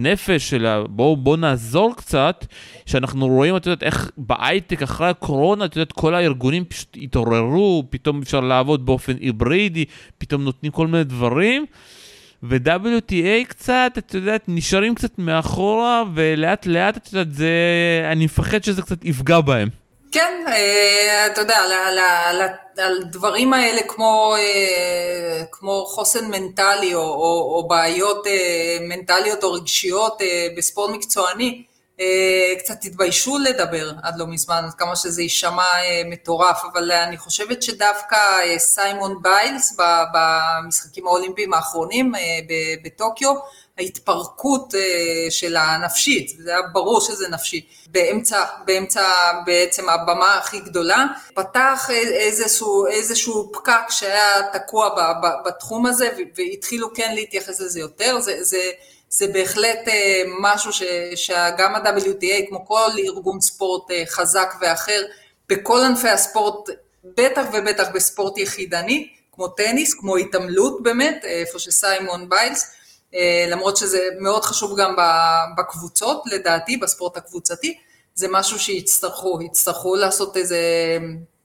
הנפש, 0.00 0.50
של 0.50 0.66
בואו 0.88 1.16
בוא 1.16 1.36
נעזור 1.36 1.96
קצת, 1.96 2.46
שאנחנו 2.86 3.26
רואים, 3.26 3.56
אתה 3.56 3.70
יודע, 3.70 3.86
איך 3.86 4.10
בהייטק 4.16 4.82
אחרי 4.82 5.08
הקורונה, 5.08 5.64
אתה 5.64 5.80
יודע, 5.80 5.92
כל 5.94 6.14
הארגונים 6.14 6.64
פשוט 6.64 6.96
התעוררו, 7.02 7.84
פתאום 7.90 8.22
אפשר 8.22 8.40
לעבוד 8.40 8.86
באופן 8.86 9.16
היברידי, 9.20 9.84
פתאום 10.18 10.44
נותנים 10.44 10.72
כל 10.72 10.86
מיני 10.86 11.04
דברים. 11.04 11.66
ו-WTA 12.42 13.44
קצת, 13.48 13.92
את 13.98 14.14
יודעת, 14.14 14.44
נשארים 14.48 14.94
קצת 14.94 15.18
מאחורה, 15.18 16.02
ולאט 16.14 16.66
לאט, 16.66 16.96
את 16.96 17.12
יודעת, 17.12 17.34
זה... 17.34 17.50
אני 18.12 18.24
מפחד 18.24 18.64
שזה 18.64 18.82
קצת 18.82 19.04
יפגע 19.04 19.40
בהם. 19.40 19.68
אה, 20.50 21.26
אתה 21.26 21.40
יודע, 21.40 21.58
על 22.78 23.02
דברים 23.02 23.52
האלה 23.52 23.80
כמו, 23.88 24.34
אה, 24.38 25.42
כמו 25.52 25.84
חוסן 25.86 26.30
מנטלי 26.30 26.94
או, 26.94 27.00
או, 27.00 27.54
או 27.56 27.68
בעיות 27.68 28.26
אה, 28.26 28.78
מנטליות 28.80 29.44
או 29.44 29.52
רגשיות 29.52 30.18
בספורט 30.56 30.90
מקצועני, 30.90 31.64
קצת 32.58 32.84
התביישו 32.84 33.38
לדבר 33.38 33.92
עד 34.02 34.18
לא 34.18 34.26
מזמן, 34.26 34.62
עד 34.66 34.74
כמה 34.74 34.96
שזה 34.96 35.22
יישמע 35.22 35.64
מטורף, 36.04 36.62
אבל 36.72 36.92
אני 36.92 37.18
חושבת 37.18 37.62
שדווקא 37.62 38.16
סיימון 38.58 39.22
ביילס 39.22 39.76
במשחקים 40.14 41.06
האולימפיים 41.06 41.54
האחרונים 41.54 42.12
בטוקיו, 42.84 43.34
ההתפרקות 43.80 44.74
אה, 44.74 45.30
של 45.30 45.56
הנפשית, 45.56 46.28
זה 46.38 46.50
היה 46.50 46.62
ברור 46.72 47.00
שזה 47.00 47.28
נפשי, 47.28 47.66
באמצע, 47.86 48.44
באמצע 48.64 49.02
בעצם 49.46 49.88
הבמה 49.88 50.38
הכי 50.38 50.60
גדולה, 50.60 51.06
פתח 51.34 51.90
איזשהו, 51.90 52.86
איזשהו 52.86 53.52
פקק 53.52 53.90
שהיה 53.90 54.48
תקוע 54.52 54.88
בתחום 55.46 55.86
הזה 55.86 56.10
והתחילו 56.36 56.94
כן 56.94 57.14
להתייחס 57.14 57.60
לזה 57.60 57.80
יותר, 57.80 58.20
זה, 58.20 58.44
זה, 58.44 58.70
זה 59.08 59.26
בהחלט 59.26 59.88
אה, 59.88 60.22
משהו 60.40 60.72
ש, 60.72 60.82
שגם 61.14 61.74
ה-WTA 61.74 62.48
כמו 62.48 62.66
כל 62.66 62.90
ארגון 62.98 63.40
ספורט 63.40 63.90
אה, 63.90 64.02
חזק 64.06 64.54
ואחר, 64.60 65.02
בכל 65.48 65.80
ענפי 65.84 66.08
הספורט, 66.08 66.68
בטח 67.04 67.42
ובטח 67.52 67.88
בספורט 67.94 68.38
יחידני, 68.38 69.08
כמו 69.32 69.48
טניס, 69.48 69.94
כמו 69.94 70.16
התעמלות 70.16 70.82
באמת, 70.82 71.24
איפה 71.24 71.58
שסיימון 71.58 72.28
ביילס, 72.28 72.62
אה, 72.62 72.79
למרות 73.50 73.76
שזה 73.76 74.08
מאוד 74.18 74.44
חשוב 74.44 74.80
גם 74.80 74.96
בקבוצות, 75.56 76.22
לדעתי, 76.26 76.76
בספורט 76.76 77.16
הקבוצתי, 77.16 77.78
זה 78.14 78.26
משהו 78.30 78.58
שיצטרכו, 78.58 79.42
יצטרכו 79.42 79.94
לעשות 79.94 80.36
איזה, 80.36 80.58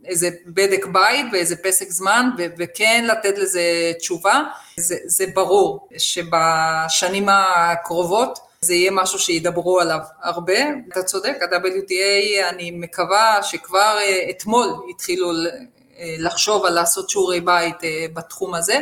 איזה 0.06 0.30
בדק 0.45 0.86
בית 0.86 1.25
ואיזה 1.32 1.56
פסק 1.56 1.89
זמן, 1.89 2.30
ו- 2.38 2.45
וכן 2.58 3.06
לתת 3.08 3.38
לזה 3.38 3.93
תשובה. 3.99 4.43
זה, 4.78 4.97
זה 5.06 5.25
ברור 5.34 5.89
שבשנים 5.97 7.30
הקרובות 7.30 8.39
זה 8.62 8.73
יהיה 8.73 8.91
משהו 8.91 9.19
שידברו 9.19 9.80
עליו 9.80 9.99
הרבה. 10.21 10.54
אתה 10.91 11.04
צודק, 11.04 11.38
ה-WTA, 11.41 12.49
אני 12.49 12.71
מקווה 12.71 13.39
שכבר 13.43 13.97
אה, 13.99 14.30
אתמול 14.30 14.67
התחילו 14.89 15.32
אה, 15.32 16.15
לחשוב 16.19 16.65
על 16.65 16.73
לעשות 16.73 17.10
שיעורי 17.10 17.41
בית 17.41 17.78
בתחום 18.13 18.54
הזה. 18.54 18.80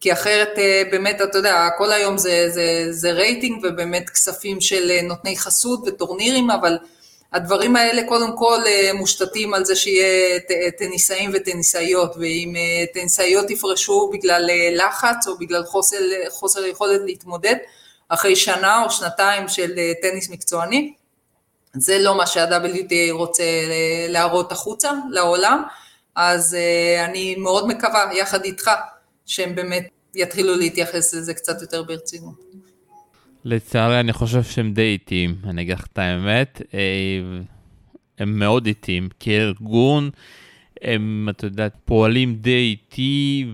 כי 0.00 0.12
אחרת 0.12 0.58
אה, 0.58 0.82
באמת, 0.90 1.20
אתה 1.22 1.38
יודע, 1.38 1.68
כל 1.78 1.92
היום 1.92 2.18
זה, 2.18 2.50
זה, 2.50 2.86
זה 2.90 3.12
רייטינג 3.12 3.64
ובאמת 3.64 4.10
כספים 4.10 4.60
של 4.60 4.90
אה, 4.90 5.02
נותני 5.02 5.38
חסות 5.38 5.80
וטורנירים, 5.86 6.50
אבל 6.50 6.78
הדברים 7.32 7.76
האלה 7.76 8.02
קודם 8.08 8.36
כל 8.36 8.58
אה, 8.66 8.90
מושתתים 8.94 9.54
על 9.54 9.64
זה 9.64 9.76
שיהיה 9.76 10.40
טניסאים 10.78 11.30
וטניסאיות, 11.34 12.16
ואם 12.16 12.54
טניסאיות 12.94 13.50
יפרשו 13.50 14.10
בגלל 14.12 14.50
לחץ 14.72 15.28
או 15.28 15.38
בגלל 15.38 15.64
חוסר, 15.64 15.98
חוסר 16.28 16.66
יכולת 16.66 17.00
להתמודד, 17.04 17.56
אחרי 18.08 18.36
שנה 18.36 18.84
או 18.84 18.90
שנתיים 18.90 19.48
של 19.48 19.78
טניס 20.02 20.30
מקצועני, 20.30 20.92
זה 21.74 21.98
לא 21.98 22.16
מה 22.16 22.26
שה-WTA 22.26 23.12
רוצה 23.12 23.44
להראות 24.08 24.52
החוצה 24.52 24.90
לעולם, 25.10 25.62
אז 26.14 26.56
אני 27.04 27.34
מאוד 27.36 27.68
מקווה, 27.68 28.10
יחד 28.14 28.44
איתך, 28.44 28.70
שהם 29.28 29.54
באמת 29.54 29.88
יתחילו 30.14 30.56
להתייחס 30.56 31.14
לזה 31.14 31.34
קצת 31.34 31.62
יותר 31.62 31.82
ברצינות. 31.82 32.44
לצערי 33.44 34.00
אני 34.00 34.12
חושב 34.12 34.42
שהם 34.42 34.72
די 34.72 34.82
איטיים, 34.82 35.36
אני 35.44 35.62
אגיד 35.62 35.74
לך 35.74 35.86
את 35.92 35.98
האמת. 35.98 36.62
אה, 36.74 36.80
הם 38.18 38.38
מאוד 38.38 38.66
איטיים, 38.66 39.08
כארגון 39.20 40.10
הם, 40.82 41.28
את 41.30 41.42
יודעת, 41.42 41.76
פועלים 41.84 42.34
די 42.34 42.50
איטי, 42.50 43.46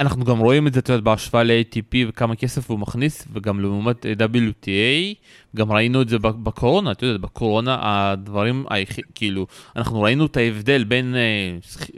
ואנחנו 0.00 0.24
גם 0.24 0.38
רואים 0.38 0.66
את 0.66 0.74
זה, 0.74 0.80
את 0.80 0.88
יודעת, 0.88 1.04
בהשוואה 1.04 1.42
ל-ATP 1.42 1.96
וכמה 2.08 2.36
כסף 2.36 2.70
הוא 2.70 2.78
מכניס, 2.78 3.24
וגם 3.32 3.60
לעומת 3.60 4.06
WTA, 4.06 5.14
גם 5.56 5.72
ראינו 5.72 6.02
את 6.02 6.08
זה 6.08 6.18
בקורונה, 6.18 6.92
את 6.92 7.02
יודעת, 7.02 7.20
בקורונה 7.20 7.78
הדברים, 7.82 8.64
כאילו, 9.14 9.46
אנחנו 9.76 10.02
ראינו 10.02 10.26
את 10.26 10.36
ההבדל 10.36 10.84
בין 10.84 11.14
uh, 11.14 11.96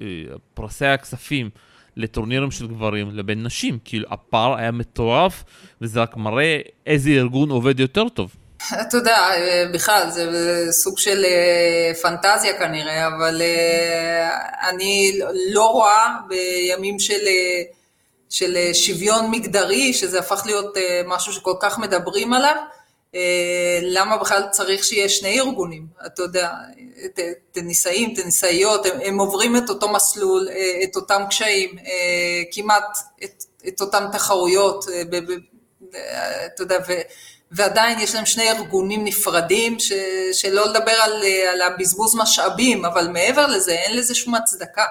פרסי 0.55 0.87
הכספים. 0.87 1.51
לטורנירים 1.99 2.51
של 2.51 2.67
גברים 2.67 3.11
לבין 3.13 3.43
נשים, 3.43 3.79
כאילו 3.85 4.07
הפער 4.11 4.57
היה 4.57 4.71
מטורף, 4.71 5.45
וזה 5.81 6.01
רק 6.01 6.17
מראה 6.17 6.59
איזה 6.87 7.11
ארגון 7.11 7.51
עובד 7.51 7.81
יותר 7.81 8.09
טוב. 8.09 8.35
אתה 8.73 8.97
יודע, 8.97 9.19
בכלל, 9.73 10.11
זה 10.11 10.27
סוג 10.71 10.99
של 10.99 11.25
אה, 11.25 11.95
פנטזיה 12.03 12.59
כנראה, 12.59 13.07
אבל 13.07 13.43
אה, 13.43 14.29
אני 14.69 15.19
לא 15.53 15.67
רואה 15.67 16.15
בימים 16.29 16.99
של, 16.99 17.27
אה, 17.27 17.63
של 18.31 18.57
שוויון 18.73 19.31
מגדרי, 19.31 19.93
שזה 19.93 20.19
הפך 20.19 20.43
להיות 20.47 20.77
משהו 21.07 21.33
שכל 21.33 21.55
כך 21.61 21.79
מדברים 21.79 22.33
עליו, 22.33 22.57
אה, 23.14 23.79
למה 23.83 24.17
בכלל 24.17 24.43
צריך 24.51 24.85
שיהיה 24.85 25.09
שני 25.09 25.41
ארגונים? 25.41 25.87
אתה 26.07 26.23
יודע, 26.23 26.51
טניסאים, 27.53 28.14
טניסאיות, 28.14 28.87
הם, 28.87 29.01
הם 29.05 29.19
עוברים 29.21 29.57
את 29.57 29.69
אותו 29.69 29.88
מסלול, 29.88 30.49
אה, 30.49 30.81
את 30.85 30.97
אותם 30.97 31.23
קשיים, 31.29 31.79
אה, 31.79 32.43
כמעט 32.53 32.99
את, 33.25 33.45
את 33.69 33.81
אותן 33.81 34.07
תחרויות, 34.12 34.85
אתה 36.47 36.62
יודע, 36.62 36.79
ו, 36.88 36.93
ועדיין 37.51 38.01
יש 38.01 38.14
להם 38.14 38.27
שני 38.27 38.51
ארגונים 38.51 39.05
נפרדים, 39.05 39.79
ש, 39.79 39.93
שלא 40.33 40.67
לדבר 40.67 40.93
על, 40.93 41.23
על 41.53 41.62
הבזבוז 41.62 42.17
משאבים, 42.17 42.85
אבל 42.85 43.09
מעבר 43.09 43.47
לזה, 43.47 43.73
אין 43.73 43.97
לזה 43.97 44.14
שום 44.14 44.35
הצדקה. 44.35 44.85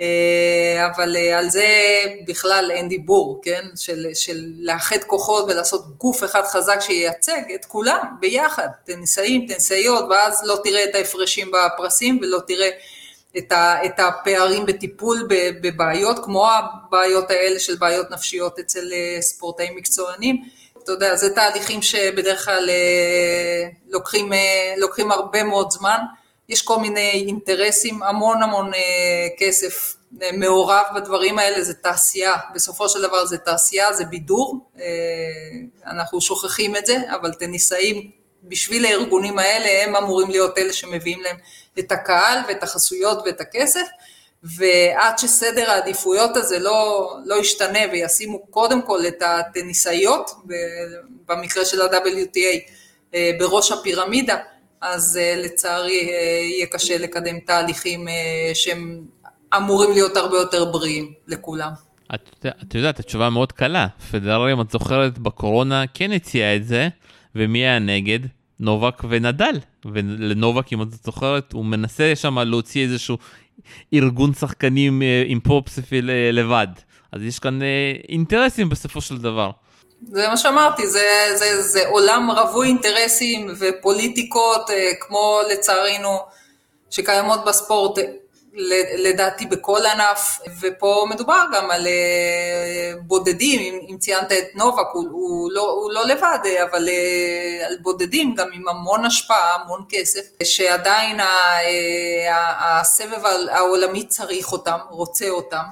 אה, 0.00 0.86
אבל 0.86 1.16
אה, 1.16 1.38
על 1.38 1.50
זה 1.50 1.68
בכלל 2.26 2.70
אין 2.70 2.88
דיבור, 2.88 3.40
כן? 3.42 3.64
של, 3.76 4.06
של 4.14 4.44
לאחד 4.58 5.04
כוחות 5.06 5.44
ולעשות 5.48 5.98
גוף 5.98 6.24
אחד 6.24 6.42
חזק 6.42 6.80
שייצג 6.80 7.40
את 7.54 7.64
כולם 7.64 8.04
ביחד, 8.20 8.68
טניסאים, 8.84 9.46
טניסאיות, 9.48 10.04
ואז 10.10 10.42
לא 10.44 10.60
תראה 10.64 10.84
את 10.84 10.94
ההפרשים 10.94 11.50
בפרסים 11.50 12.18
ולא 12.22 12.38
תראה 12.46 12.68
את, 13.38 13.52
ה, 13.52 13.84
את 13.84 14.00
הפערים 14.00 14.66
בטיפול 14.66 15.28
בבעיות, 15.62 16.24
כמו 16.24 16.46
הבעיות 16.50 17.30
האלה 17.30 17.58
של 17.58 17.76
בעיות 17.76 18.10
נפשיות 18.10 18.58
אצל 18.58 18.92
אה, 18.92 19.22
ספורטאים 19.22 19.76
מקצוענים. 19.76 20.42
אתה 20.82 20.92
יודע, 20.92 21.16
זה 21.16 21.34
תהליכים 21.34 21.82
שבדרך 21.82 22.44
כלל 22.44 22.70
לוקחים, 23.88 24.32
לוקחים 24.76 25.12
הרבה 25.12 25.42
מאוד 25.42 25.70
זמן. 25.70 25.98
יש 26.48 26.62
כל 26.62 26.78
מיני 26.78 27.10
אינטרסים, 27.10 28.02
המון 28.02 28.42
המון 28.42 28.74
אה, 28.74 28.80
כסף 29.38 29.96
אה, 30.22 30.30
מעורב 30.32 30.84
בדברים 30.94 31.38
האלה, 31.38 31.62
זה 31.62 31.74
תעשייה, 31.74 32.34
בסופו 32.54 32.88
של 32.88 33.02
דבר 33.02 33.26
זה 33.26 33.38
תעשייה, 33.38 33.92
זה 33.92 34.04
בידור, 34.04 34.70
אה, 34.80 34.84
אנחנו 35.86 36.20
שוכחים 36.20 36.76
את 36.76 36.86
זה, 36.86 36.96
אבל 37.20 37.32
טניסאים 37.32 38.10
בשביל 38.42 38.86
הארגונים 38.86 39.38
האלה 39.38 39.84
הם 39.84 39.96
אמורים 39.96 40.30
להיות 40.30 40.58
אלה 40.58 40.72
שמביאים 40.72 41.20
להם 41.22 41.36
את 41.78 41.92
הקהל 41.92 42.38
ואת 42.48 42.62
החסויות 42.62 43.18
ואת 43.24 43.40
הכסף, 43.40 43.86
ועד 44.42 45.18
שסדר 45.18 45.70
העדיפויות 45.70 46.36
הזה 46.36 46.58
לא, 46.58 47.12
לא 47.24 47.34
ישתנה 47.34 47.78
וישימו 47.92 48.46
קודם 48.46 48.82
כל 48.82 49.06
את 49.06 49.22
הטניסאיות, 49.22 50.30
במקרה 51.26 51.64
של 51.64 51.82
ה-WTA, 51.82 52.70
בראש 53.38 53.72
הפירמידה, 53.72 54.36
אז 54.80 55.18
uh, 55.20 55.44
לצערי 55.44 56.08
uh, 56.08 56.12
יהיה 56.54 56.66
קשה 56.66 56.98
לקדם 56.98 57.38
תהליכים 57.40 58.08
uh, 58.08 58.10
שהם 58.54 59.04
אמורים 59.56 59.92
להיות 59.92 60.16
הרבה 60.16 60.36
יותר 60.36 60.64
בריאים 60.64 61.12
לכולם. 61.26 61.70
את, 62.14 62.46
את 62.62 62.74
יודעת, 62.74 62.98
התשובה 62.98 63.30
מאוד 63.30 63.52
קלה. 63.52 63.86
פדרר, 64.10 64.52
אם 64.52 64.60
את 64.60 64.70
זוכרת, 64.70 65.18
בקורונה 65.18 65.84
כן 65.94 66.12
הציע 66.12 66.56
את 66.56 66.66
זה, 66.66 66.88
ומי 67.34 67.58
היה 67.58 67.78
נגד? 67.78 68.18
נובק 68.60 69.02
ונדל. 69.08 69.58
ולנובק, 69.84 70.72
אם 70.72 70.82
את 70.82 70.88
זוכרת, 71.04 71.52
הוא 71.52 71.64
מנסה 71.64 72.12
שם 72.16 72.38
להוציא 72.38 72.82
איזשהו 72.82 73.18
ארגון 73.94 74.34
שחקנים 74.34 75.02
עם 75.26 75.40
פופסיפיל 75.40 76.10
לבד. 76.32 76.66
אז 77.12 77.22
יש 77.22 77.38
כאן 77.38 77.58
אינטרסים 78.08 78.68
בסופו 78.68 79.00
של 79.00 79.18
דבר. 79.18 79.50
זה 80.12 80.28
מה 80.28 80.36
שאמרתי, 80.36 80.86
זה, 80.86 81.06
זה, 81.34 81.62
זה 81.62 81.88
עולם 81.88 82.30
רווי 82.30 82.68
אינטרסים 82.68 83.54
ופוליטיקות, 83.58 84.70
אה, 84.70 84.90
כמו 85.00 85.40
לצערנו 85.50 86.18
שקיימות 86.90 87.44
בספורט, 87.44 87.98
לדעתי 88.98 89.46
בכל 89.46 89.86
ענף, 89.86 90.38
ופה 90.60 91.06
מדובר 91.10 91.44
גם 91.54 91.70
על 91.70 91.86
אה, 91.86 92.92
בודדים, 93.06 93.60
אם, 93.60 93.86
אם 93.90 93.98
ציינת 93.98 94.32
את 94.32 94.44
נובק, 94.54 94.86
הוא, 94.92 95.04
הוא, 95.10 95.50
לא, 95.52 95.70
הוא 95.70 95.92
לא 95.92 96.06
לבד, 96.06 96.38
אבל 96.70 96.88
אה, 96.88 97.66
על 97.66 97.76
בודדים 97.82 98.34
גם 98.34 98.48
עם 98.52 98.68
המון 98.68 99.04
השפעה, 99.04 99.54
המון 99.54 99.84
כסף, 99.88 100.20
שעדיין 100.42 101.20
אה, 101.20 102.80
הסבב 102.80 103.26
העולמי 103.50 104.06
צריך 104.06 104.52
אותם, 104.52 104.78
רוצה 104.90 105.28
אותם. 105.28 105.64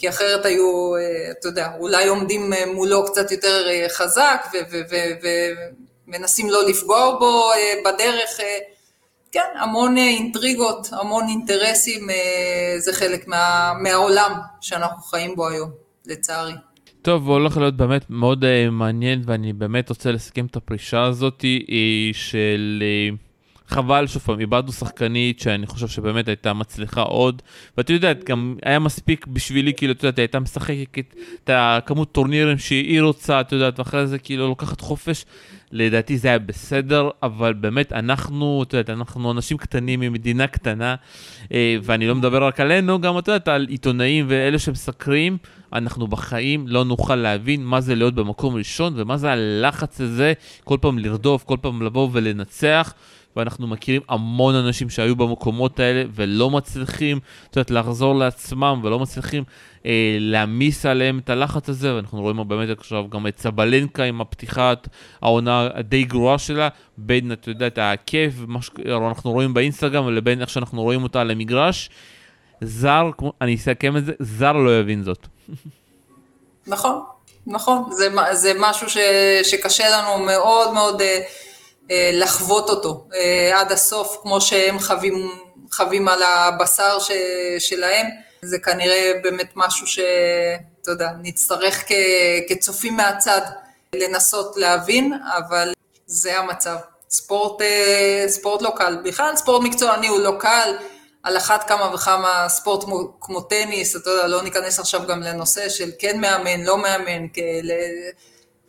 כי 0.00 0.08
אחרת 0.08 0.44
היו, 0.44 0.92
אתה 1.30 1.48
יודע, 1.48 1.70
אולי 1.78 2.08
עומדים 2.08 2.52
מולו 2.74 3.04
קצת 3.06 3.30
יותר 3.30 3.66
חזק 3.88 4.46
ומנסים 6.06 6.50
לא 6.50 6.68
לפגוע 6.68 7.18
בו 7.18 7.50
בדרך 7.84 8.40
כן, 9.32 9.40
המון 9.60 9.98
אה, 9.98 10.02
אינטריגות, 10.02 10.88
המון 10.92 11.24
אינטרסים, 11.28 12.10
אה, 12.10 12.74
זה 12.78 12.92
חלק 12.92 13.28
מה, 13.28 13.72
מהעולם 13.82 14.32
שאנחנו 14.60 15.02
חיים 15.02 15.36
בו 15.36 15.48
היום, 15.48 15.70
לצערי. 16.06 16.52
טוב, 17.02 17.28
הולך 17.28 17.56
להיות 17.56 17.76
באמת 17.76 18.04
מאוד 18.10 18.44
מעניין, 18.70 19.22
ואני 19.26 19.52
באמת 19.52 19.88
רוצה 19.88 20.12
לסכם 20.12 20.46
את 20.46 20.56
הפרישה 20.56 21.02
הזאת 21.02 21.44
של... 22.12 22.82
חבל, 23.70 24.06
שוב 24.06 24.22
פעם, 24.22 24.40
איבדנו 24.40 24.72
שחקנית 24.72 25.40
שאני 25.40 25.66
חושב 25.66 25.88
שבאמת 25.88 26.28
הייתה 26.28 26.52
מצליחה 26.52 27.00
עוד, 27.00 27.42
ואת 27.76 27.90
יודעת, 27.90 28.24
גם 28.24 28.56
היה 28.64 28.78
מספיק 28.78 29.26
בשבילי, 29.26 29.74
כאילו, 29.74 29.92
את 29.92 30.02
יודעת, 30.02 30.18
היא 30.18 30.22
הייתה 30.22 30.40
משחקת 30.40 31.14
את 31.44 31.50
הכמות 31.52 32.12
טורנירים 32.12 32.58
שהיא 32.58 33.02
רוצה, 33.02 33.40
את 33.40 33.52
יודעת, 33.52 33.78
ואחרי 33.78 34.06
זה 34.06 34.18
כאילו 34.18 34.48
לוקחת 34.48 34.80
חופש. 34.80 35.24
לדעתי 35.72 36.18
זה 36.18 36.28
היה 36.28 36.38
בסדר, 36.38 37.08
אבל 37.22 37.52
באמת 37.52 37.92
אנחנו, 37.92 38.62
את 38.62 38.72
יודעת, 38.72 38.90
אנחנו 38.90 39.32
אנשים 39.32 39.56
קטנים 39.56 40.00
ממדינה 40.00 40.46
קטנה, 40.46 40.94
אה, 41.52 41.76
ואני 41.82 42.06
לא 42.06 42.14
מדבר 42.14 42.44
רק 42.44 42.60
עלינו, 42.60 43.00
גם 43.00 43.18
את 43.18 43.28
יודעת, 43.28 43.48
על 43.48 43.66
עיתונאים 43.68 44.26
ואלה 44.28 44.58
שמסקרים, 44.58 45.38
אנחנו 45.72 46.06
בחיים 46.06 46.68
לא 46.68 46.84
נוכל 46.84 47.16
להבין 47.16 47.64
מה 47.64 47.80
זה 47.80 47.94
להיות 47.94 48.14
במקום 48.14 48.54
ראשון, 48.54 48.92
ומה 48.96 49.16
זה 49.16 49.32
הלחץ 49.32 50.00
הזה, 50.00 50.32
כל 50.64 50.78
פעם 50.80 50.98
לרדוף, 50.98 51.44
כל 51.44 51.56
פעם 51.60 51.82
לבוא 51.82 52.08
ולנצח. 52.12 52.94
ואנחנו 53.36 53.66
מכירים 53.66 54.02
המון 54.08 54.54
אנשים 54.54 54.90
שהיו 54.90 55.16
במקומות 55.16 55.80
האלה 55.80 56.04
ולא 56.14 56.50
מצליחים, 56.50 57.18
את 57.50 57.56
יודעת, 57.56 57.70
לחזור 57.70 58.14
לעצמם 58.14 58.80
ולא 58.82 58.98
מצליחים 58.98 59.44
אה, 59.86 60.16
להעמיס 60.20 60.86
עליהם 60.86 61.18
את 61.18 61.30
הלחץ 61.30 61.68
הזה, 61.68 61.94
ואנחנו 61.94 62.20
רואים 62.20 62.48
באמת 62.48 62.78
עכשיו 62.78 63.08
גם 63.08 63.26
את 63.26 63.38
סבלנקה 63.38 64.02
עם 64.02 64.20
הפתיחת 64.20 64.88
העונה 65.22 65.68
הדי 65.74 66.04
גרועה 66.04 66.38
שלה, 66.38 66.68
בין, 66.98 67.32
אתה 67.32 67.50
יודע, 67.50 67.66
את 67.66 67.78
הכיף, 67.82 68.34
מה 68.46 68.58
שאנחנו 68.62 69.32
רואים 69.32 69.54
באינסטגרם, 69.54 70.14
לבין 70.14 70.40
איך 70.40 70.50
שאנחנו 70.50 70.82
רואים 70.82 71.02
אותה 71.02 71.20
על 71.20 71.30
המגרש. 71.30 71.90
זר, 72.60 73.10
אני 73.40 73.54
אסכם 73.54 73.96
את 73.96 74.04
זה, 74.04 74.12
זר 74.18 74.52
לא 74.52 74.80
יבין 74.80 75.02
זאת. 75.02 75.26
נכון, 76.66 77.02
נכון, 77.46 77.84
זה, 77.90 78.08
זה 78.32 78.52
משהו 78.58 78.90
ש, 78.90 78.96
שקשה 79.42 79.84
לנו 79.90 80.24
מאוד 80.24 80.72
מאוד... 80.72 81.02
אה, 81.90 82.10
לחוות 82.12 82.70
אותו 82.70 83.06
אה, 83.14 83.60
עד 83.60 83.72
הסוף, 83.72 84.18
כמו 84.22 84.40
שהם 84.40 84.78
חווים, 84.78 85.30
חווים 85.72 86.08
על 86.08 86.22
הבשר 86.22 86.98
ש, 86.98 87.10
שלהם. 87.58 88.06
זה 88.42 88.58
כנראה 88.58 89.12
באמת 89.22 89.50
משהו 89.56 89.86
שאתה 89.86 90.90
יודע, 90.90 91.10
נצטרך 91.22 91.84
כ, 91.86 91.92
כצופים 92.48 92.96
מהצד 92.96 93.40
לנסות 93.94 94.56
להבין, 94.56 95.12
אבל 95.38 95.72
זה 96.06 96.38
המצב. 96.38 96.76
ספורט, 97.10 97.62
אה, 97.62 98.24
ספורט 98.28 98.62
לא 98.62 98.72
קל. 98.76 98.96
בכלל 99.04 99.36
ספורט 99.36 99.62
מקצועני 99.62 100.08
הוא 100.08 100.20
לא 100.20 100.32
קל, 100.40 100.76
על 101.22 101.36
אחת 101.36 101.68
כמה 101.68 101.94
וכמה 101.94 102.44
ספורט 102.48 102.84
כמו 103.20 103.40
טניס, 103.40 103.96
אתה 103.96 104.10
יודע, 104.10 104.26
לא 104.26 104.42
ניכנס 104.42 104.80
עכשיו 104.80 105.00
גם 105.08 105.22
לנושא 105.22 105.68
של 105.68 105.90
כן 105.98 106.20
מאמן, 106.20 106.60
לא 106.60 106.78
מאמן, 106.78 107.28
כאלה. 107.32 107.74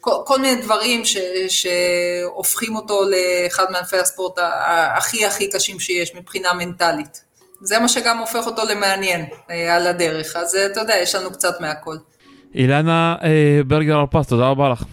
כל, 0.01 0.11
כל 0.25 0.41
מיני 0.41 0.61
דברים 0.61 1.05
ש, 1.05 1.17
שהופכים 1.49 2.75
אותו 2.75 3.01
לאחד 3.09 3.65
מענפי 3.71 3.97
הספורט 3.97 4.39
הכי 4.97 5.25
הכי 5.25 5.49
קשים 5.49 5.79
שיש 5.79 6.15
מבחינה 6.15 6.53
מנטלית. 6.53 7.21
זה 7.61 7.79
מה 7.79 7.87
שגם 7.87 8.17
הופך 8.17 8.45
אותו 8.45 8.61
למעניין 8.69 9.25
אה, 9.49 9.75
על 9.75 9.87
הדרך, 9.87 10.35
אז 10.35 10.55
אה, 10.55 10.65
אתה 10.65 10.79
יודע, 10.79 10.93
יש 11.01 11.15
לנו 11.15 11.31
קצת 11.31 11.61
מהכל. 11.61 11.95
אילנה 12.55 13.15
אה, 13.23 13.61
ברגר 13.67 13.95
הרפס, 13.95 14.27
תודה 14.27 14.47
רבה 14.47 14.69
לך. 14.69 14.83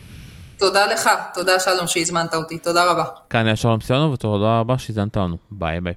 תודה 0.58 0.86
לך, 0.86 1.10
תודה 1.34 1.60
שלום 1.60 1.86
שהזמנת 1.86 2.34
אותי, 2.34 2.58
תודה 2.58 2.90
רבה. 2.90 3.04
כאן 3.30 3.46
היה 3.46 3.56
שלום 3.56 3.80
סיונו 3.80 4.12
ותודה 4.12 4.60
רבה 4.60 4.78
שהזמנת 4.78 5.16
לנו, 5.16 5.36
ביי 5.50 5.80
ביי. 5.80 5.94